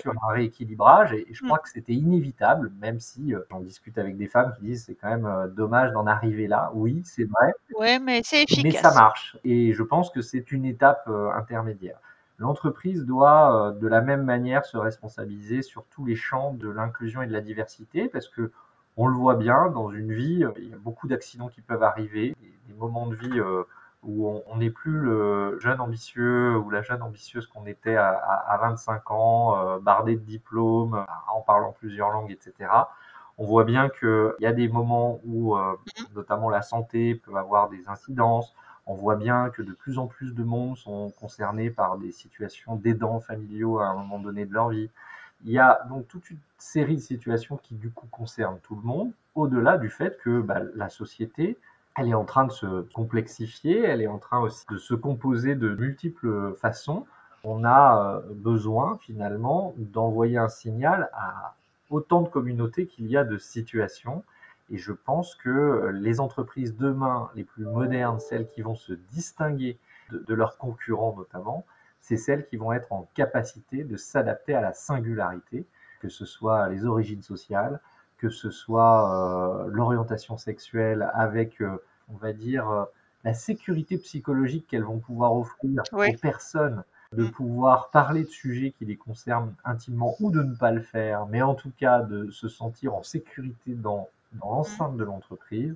sur, 0.02 0.12
un 0.12 0.34
rééquilibrage 0.34 1.14
et, 1.14 1.28
je 1.32 1.44
crois 1.46 1.58
mm. 1.58 1.62
que 1.62 1.70
c'était 1.70 1.94
inévitable, 1.94 2.72
même 2.82 3.00
si 3.00 3.34
euh, 3.34 3.42
j'en 3.50 3.60
discute 3.62 3.98
avec 3.98 4.18
des 4.18 4.28
femmes 4.28 4.54
qui 4.58 4.66
disent 4.66 4.86
c'est 4.86 4.96
quand 4.96 5.10
même 5.10 5.26
euh, 5.26 5.48
dommage 5.48 5.92
d'en 5.94 6.08
arriver 6.08 6.48
là. 6.48 6.72
Oui, 6.74 7.02
c'est 7.06 7.26
vrai. 7.26 7.54
Oui, 7.80 8.00
mais 8.00 8.22
c'est 8.24 8.44
efficace. 8.44 8.64
Mais 8.64 8.72
ça 8.72 8.94
marche 8.94 9.38
et 9.44 9.74
je 9.74 9.84
pense 9.84 10.10
que 10.10 10.22
c'est 10.22 10.52
une 10.52 10.66
étape 10.66 11.08
intermédiaire. 11.08 12.00
L'entreprise 12.42 13.06
doit 13.06 13.76
de 13.80 13.88
la 13.88 14.02
même 14.02 14.24
manière 14.24 14.66
se 14.66 14.76
responsabiliser 14.76 15.62
sur 15.62 15.86
tous 15.92 16.06
les 16.06 16.16
champs 16.16 16.56
de 16.56 16.68
l'inclusion 16.70 17.22
et 17.22 17.28
de 17.28 17.32
la 17.32 17.40
diversité 17.40 18.10
parce 18.10 18.28
que 18.28 18.52
on 18.98 19.06
le 19.06 19.16
voit 19.16 19.36
bien 19.36 19.70
dans 19.70 19.92
une 19.92 20.12
vie, 20.12 20.44
il 20.58 20.70
y 20.70 20.74
a 20.74 20.78
beaucoup 20.78 21.08
d'accidents 21.08 21.50
qui 21.50 21.62
peuvent 21.62 21.84
arriver, 21.84 22.36
des, 22.68 22.74
moments 22.74 23.06
de 23.06 23.16
vie 23.16 23.40
euh, 23.40 23.64
où 24.02 24.42
on 24.48 24.58
n'est 24.58 24.72
plus 24.72 24.98
le 24.98 25.60
jeune 25.60 25.80
ambitieux 25.80 26.58
ou 26.58 26.72
la 26.72 26.82
jeune 26.82 27.04
ambitieuse 27.04 27.46
qu'on 27.46 27.68
était 27.68 27.96
à, 27.96 28.58
25 28.60 29.12
ans, 29.12 29.56
euh, 29.56 29.80
bardé 29.80 30.16
de 30.16 30.22
diplômes, 30.22 31.06
en 31.32 31.42
parlant 31.42 31.74
plusieurs 31.74 32.10
langues, 32.10 32.32
etc. 32.32 32.72
On 33.38 33.46
voit 33.46 33.66
bien 33.66 33.90
qu'il 33.90 34.34
y 34.40 34.48
a 34.48 34.52
des 34.52 34.68
moments 34.68 35.20
où, 35.26 35.56
euh, 35.56 35.76
notamment 36.16 36.50
la 36.50 36.64
santé 36.64 37.16
peut 37.16 37.36
avoir 37.36 37.70
des 37.70 37.88
incidences. 37.88 38.56
On 38.92 38.96
voit 38.96 39.16
bien 39.16 39.50
que 39.52 39.62
de 39.62 39.72
plus 39.72 40.00
en 40.00 40.08
plus 40.08 40.36
de 40.36 40.44
monde 40.44 40.78
sont 40.78 41.12
concernés 41.12 41.70
par 41.70 41.98
des 41.98 42.12
situations 42.12 42.76
d'aidants 42.76 43.22
familiaux 43.22 43.80
à 43.80 43.86
un 43.86 43.94
moment 43.94 44.20
donné 44.20 44.46
de 44.46 44.54
leur 44.54 44.68
vie. 44.68 44.90
Il 45.46 45.52
y 45.52 45.60
a 45.60 45.86
donc 45.88 46.10
toute 46.10 46.30
une 46.30 46.40
série 46.58 46.98
de 46.98 47.02
situations 47.02 47.56
qui 47.56 47.76
du 47.76 47.90
coup 47.90 48.08
concernent 48.12 48.60
tout 48.64 48.76
le 48.76 48.82
monde, 48.82 49.14
au-delà 49.34 49.78
du 49.78 49.90
fait 49.90 50.20
que 50.22 50.42
bah, 50.42 50.60
la 50.76 50.90
société, 50.90 51.58
elle 51.96 52.10
est 52.10 52.14
en 52.14 52.26
train 52.26 52.44
de 52.44 52.52
se 52.52 52.82
complexifier, 52.92 53.80
elle 53.82 54.02
est 54.02 54.08
en 54.08 54.20
train 54.20 54.42
aussi 54.42 54.66
de 54.70 54.78
se 54.78 54.94
composer 54.94 55.56
de 55.56 55.70
multiples 55.70 56.54
façons. 56.56 57.06
On 57.46 57.64
a 57.64 58.18
euh, 58.18 58.34
besoin 58.34 58.98
finalement 58.98 59.74
d'envoyer 59.78 60.38
un 60.38 60.50
signal 60.50 61.10
à 61.14 61.56
autant 61.90 62.24
de 62.24 62.28
communautés 62.28 62.88
qu'il 62.88 63.08
y 63.08 63.16
a 63.16 63.24
de 63.24 63.38
situations. 63.38 64.26
Et 64.72 64.78
je 64.78 64.94
pense 64.94 65.36
que 65.36 65.92
les 65.94 66.20
entreprises 66.20 66.76
demain, 66.76 67.30
les 67.36 67.44
plus 67.44 67.66
modernes, 67.66 68.20
celles 68.20 68.48
qui 68.48 68.62
vont 68.62 68.76
se 68.76 68.94
distinguer 68.94 69.78
de 70.12 70.34
leurs 70.34 70.58
concurrents 70.58 71.16
notamment, 71.16 71.66
c'est 72.02 72.18
celles 72.18 72.46
qui 72.46 72.58
vont 72.58 72.74
être 72.74 72.92
en 72.92 73.08
capacité 73.14 73.84
de 73.84 73.96
s'adapter 73.96 74.56
à 74.56 74.62
la 74.62 74.74
singularité, 74.74 75.66
que 76.00 76.10
ce 76.10 76.26
soit 76.26 76.68
les 76.70 76.86
origines 76.86 77.22
sociales, 77.22 77.80
que 78.18 78.30
ce 78.30 78.50
soit 78.50 79.66
euh, 79.66 79.70
l'orientation 79.72 80.38
sexuelle 80.38 81.10
avec, 81.14 81.62
euh, 81.62 81.78
on 82.10 82.18
va 82.18 82.34
dire, 82.34 82.70
euh, 82.70 82.86
la 83.24 83.34
sécurité 83.34 83.98
psychologique 83.98 84.68
qu'elles 84.68 84.84
vont 84.84 85.00
pouvoir 85.00 85.36
offrir 85.36 85.84
aux 85.92 86.18
personnes, 86.22 86.84
de 87.14 87.24
mm. 87.24 87.32
pouvoir 87.32 87.90
parler 87.92 88.24
de 88.24 88.30
sujets 88.30 88.72
qui 88.72 88.86
les 88.86 88.96
concernent 88.96 89.54
intimement 89.64 90.16
ou 90.20 90.32
de 90.32 90.42
ne 90.42 90.56
pas 90.56 90.72
le 90.72 90.82
faire, 90.82 91.28
mais 91.28 91.42
en 91.42 91.56
tout 91.56 91.72
cas 91.78 92.02
de 92.02 92.32
se 92.32 92.48
sentir 92.48 92.96
en 92.96 93.04
sécurité 93.04 93.74
dans, 93.74 94.10
dans 94.34 94.52
l'enceinte 94.52 94.98
de 94.98 95.04
l'entreprise. 95.04 95.76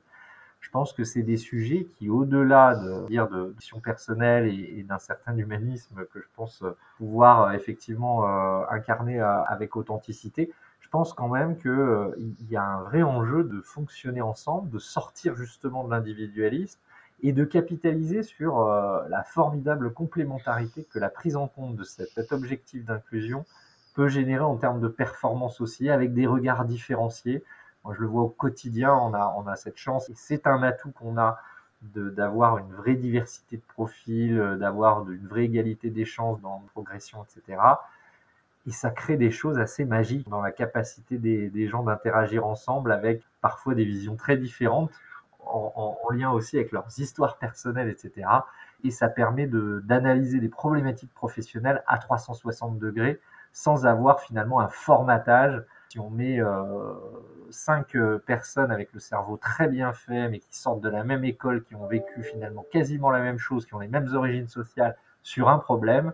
Je 0.65 0.71
pense 0.71 0.93
que 0.93 1.03
c'est 1.03 1.21
des 1.21 1.37
sujets 1.37 1.85
qui, 1.95 2.09
au-delà 2.09 2.75
de 2.75 3.07
dire 3.07 3.29
de 3.29 3.53
vision 3.59 3.79
personnelle 3.79 4.47
et, 4.47 4.83
d'un 4.83 4.97
certain 4.97 5.37
humanisme 5.37 6.05
que 6.11 6.19
je 6.19 6.27
pense 6.35 6.63
pouvoir 6.97 7.43
euh, 7.43 7.51
effectivement 7.51 8.25
euh, 8.25 8.65
incarner 8.71 9.21
euh, 9.21 9.43
avec 9.43 9.75
authenticité, 9.75 10.51
je 10.79 10.89
pense 10.89 11.13
quand 11.13 11.29
même 11.29 11.55
qu'il 11.57 12.35
y 12.49 12.55
a 12.55 12.63
un 12.63 12.81
vrai 12.83 13.03
enjeu 13.03 13.43
de 13.43 13.61
fonctionner 13.61 14.21
ensemble, 14.21 14.71
de 14.71 14.79
sortir 14.79 15.35
justement 15.35 15.83
de 15.83 15.91
l'individualisme 15.91 16.79
et 17.21 17.31
de 17.31 17.43
capitaliser 17.43 18.23
sur 18.23 18.63
la 18.65 19.23
formidable 19.23 19.91
complémentarité 19.93 20.85
que 20.91 20.99
la 20.99 21.09
prise 21.09 21.35
en 21.37 21.47
compte 21.47 21.75
de 21.75 21.83
cet 21.83 22.31
objectif 22.31 22.85
d'inclusion 22.85 23.45
peut 23.95 24.09
générer 24.09 24.43
en 24.43 24.57
termes 24.57 24.79
de 24.79 24.87
performance 24.87 25.61
aussi, 25.61 25.89
avec 25.89 26.13
des 26.13 26.27
regards 26.27 26.65
différenciés, 26.65 27.43
moi, 27.85 27.93
je 27.95 28.01
le 28.01 28.07
vois 28.07 28.23
au 28.23 28.29
quotidien, 28.29 28.93
on 28.93 29.13
a, 29.13 29.55
cette 29.55 29.77
chance 29.77 30.09
et 30.09 30.15
c'est 30.15 30.47
un 30.47 30.63
atout 30.63 30.91
qu'on 30.91 31.17
a 31.17 31.39
d'avoir 31.93 32.57
une 32.57 32.73
vraie 32.73 32.95
diversité 32.95 33.57
de 33.57 33.61
profils, 33.61 34.39
euh, 34.39 34.55
d'avoir 34.57 35.07
une 35.11 35.27
vraie 35.27 35.43
égalité 35.43 35.91
des 35.91 36.03
chances 36.05 36.41
dans 36.41 36.63
la 36.63 36.71
progression, 36.71 37.23
etc. 37.23 37.61
Et 38.65 38.71
ça 38.71 38.89
crée 38.89 39.17
des 39.17 39.29
choses 39.29 39.59
assez 39.59 39.85
magiques 39.85 40.27
dans 40.27 40.41
la 40.41 40.51
capacité 40.51 41.19
des, 41.19 41.67
gens 41.67 41.83
d'interagir 41.83 42.47
ensemble 42.47 42.91
avec 42.91 43.21
parfois 43.39 43.75
des 43.75 43.85
visions 43.85 44.15
très 44.15 44.35
différentes, 44.35 44.89
en, 45.45 45.95
en, 46.03 46.09
lien 46.11 46.31
aussi 46.31 46.55
avec 46.55 46.71
leurs 46.71 46.87
histoires 46.97 47.37
personnelles, 47.37 47.89
etc. 47.89 48.27
Et 48.83 48.89
ça 48.89 49.09
permet 49.09 49.45
d'analyser 49.45 50.39
des 50.39 50.49
problématiques 50.49 51.13
professionnelles 51.13 51.83
à 51.85 51.99
360 51.99 52.79
degrés 52.79 53.19
sans 53.53 53.85
avoir 53.85 54.21
finalement 54.21 54.59
un 54.59 54.69
formatage 54.69 55.61
si 55.95 55.99
on 56.01 56.09
met 56.09 56.41
euh, 56.41 56.93
cinq 57.51 57.95
euh, 57.95 58.19
personnes 58.19 58.69
avec 58.69 58.91
le 58.91 58.99
cerveau 58.99 59.37
très 59.37 59.69
bien 59.69 59.93
fait, 59.93 60.27
mais 60.27 60.39
qui 60.39 60.57
sortent 60.57 60.81
de 60.81 60.89
la 60.89 61.05
même 61.05 61.23
école, 61.23 61.63
qui 61.63 61.73
ont 61.75 61.87
vécu 61.87 62.21
finalement 62.21 62.65
quasiment 62.69 63.11
la 63.11 63.21
même 63.21 63.37
chose, 63.37 63.65
qui 63.65 63.73
ont 63.75 63.79
les 63.79 63.87
mêmes 63.87 64.13
origines 64.13 64.49
sociales 64.49 64.97
sur 65.23 65.47
un 65.47 65.57
problème, 65.57 66.11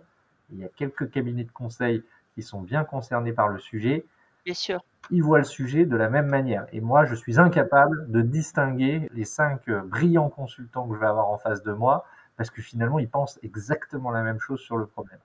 il 0.52 0.60
y 0.60 0.64
a 0.64 0.68
quelques 0.68 1.10
cabinets 1.10 1.42
de 1.42 1.50
conseil 1.50 2.04
qui 2.36 2.42
sont 2.42 2.60
bien 2.60 2.84
concernés 2.84 3.32
par 3.32 3.48
le 3.48 3.58
sujet. 3.58 4.06
Bien 4.44 4.54
sûr. 4.54 4.84
Ils 5.10 5.24
voient 5.24 5.38
le 5.38 5.44
sujet 5.44 5.84
de 5.84 5.96
la 5.96 6.08
même 6.08 6.28
manière. 6.28 6.66
Et 6.72 6.80
moi, 6.80 7.04
je 7.04 7.16
suis 7.16 7.40
incapable 7.40 8.08
de 8.08 8.22
distinguer 8.22 9.10
les 9.12 9.24
cinq 9.24 9.68
euh, 9.68 9.80
brillants 9.80 10.30
consultants 10.30 10.86
que 10.86 10.94
je 10.94 11.00
vais 11.00 11.08
avoir 11.08 11.28
en 11.28 11.38
face 11.38 11.64
de 11.64 11.72
moi, 11.72 12.04
parce 12.36 12.50
que 12.50 12.62
finalement, 12.62 13.00
ils 13.00 13.10
pensent 13.10 13.40
exactement 13.42 14.12
la 14.12 14.22
même 14.22 14.38
chose 14.38 14.60
sur 14.60 14.76
le 14.76 14.86
problème. 14.86 15.18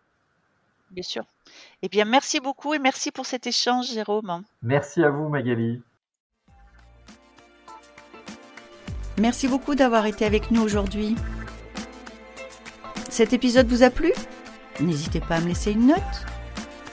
Bien 0.92 1.04
sûr. 1.04 1.24
Eh 1.82 1.90
bien, 1.90 2.06
merci 2.06 2.40
beaucoup 2.40 2.74
et 2.74 2.80
merci 2.80 3.12
pour 3.12 3.26
cet 3.26 3.48
échange, 3.48 3.88
Jérôme. 3.88 4.44
Merci 4.62 5.04
à 5.04 5.10
vous, 5.10 5.30
Magali. 5.30 5.82
Merci 9.20 9.48
beaucoup 9.48 9.76
d'avoir 9.76 10.06
été 10.06 10.26
avec 10.26 10.52
nous 10.52 10.62
aujourd'hui. 10.62 11.16
Cet 13.10 13.34
épisode 13.34 13.68
vous 13.68 13.84
a 13.84 13.90
plu? 13.90 14.14
N'hésitez 14.80 15.20
pas 15.20 15.38
à 15.38 15.42
me 15.42 15.48
laisser 15.48 15.72
une 15.72 15.88
note. 15.88 16.26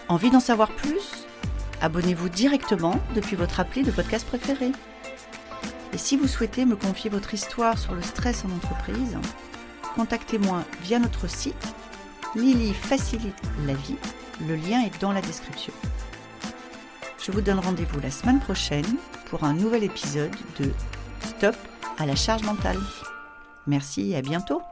Envie 0.08 0.30
d'en 0.30 0.40
savoir 0.40 0.70
plus? 0.70 1.26
Abonnez-vous 1.82 2.30
directement 2.30 2.98
depuis 3.14 3.36
votre 3.36 3.60
appli 3.60 3.82
de 3.82 3.90
podcast 3.90 4.26
préféré. 4.26 4.72
Et 5.92 5.98
si 5.98 6.16
vous 6.16 6.26
souhaitez 6.26 6.64
me 6.64 6.76
confier 6.76 7.10
votre 7.10 7.34
histoire 7.34 7.78
sur 7.78 7.94
le 7.94 8.02
stress 8.02 8.44
en 8.44 8.50
entreprise, 8.50 9.18
contactez-moi 9.94 10.64
via 10.82 10.98
notre 10.98 11.28
site 11.28 11.74
Lily 12.36 12.74
facilite 12.74 13.40
la 13.66 13.74
vie. 13.74 13.96
Le 14.46 14.56
lien 14.56 14.82
est 14.84 15.00
dans 15.00 15.12
la 15.12 15.20
description. 15.20 15.72
Je 17.24 17.30
vous 17.30 17.40
donne 17.40 17.60
rendez-vous 17.60 18.00
la 18.00 18.10
semaine 18.10 18.40
prochaine 18.40 18.96
pour 19.26 19.44
un 19.44 19.54
nouvel 19.54 19.84
épisode 19.84 20.34
de 20.58 20.70
Stop 21.20 21.56
à 21.98 22.06
la 22.06 22.16
charge 22.16 22.42
mentale. 22.42 22.78
Merci 23.66 24.10
et 24.10 24.16
à 24.16 24.22
bientôt 24.22 24.62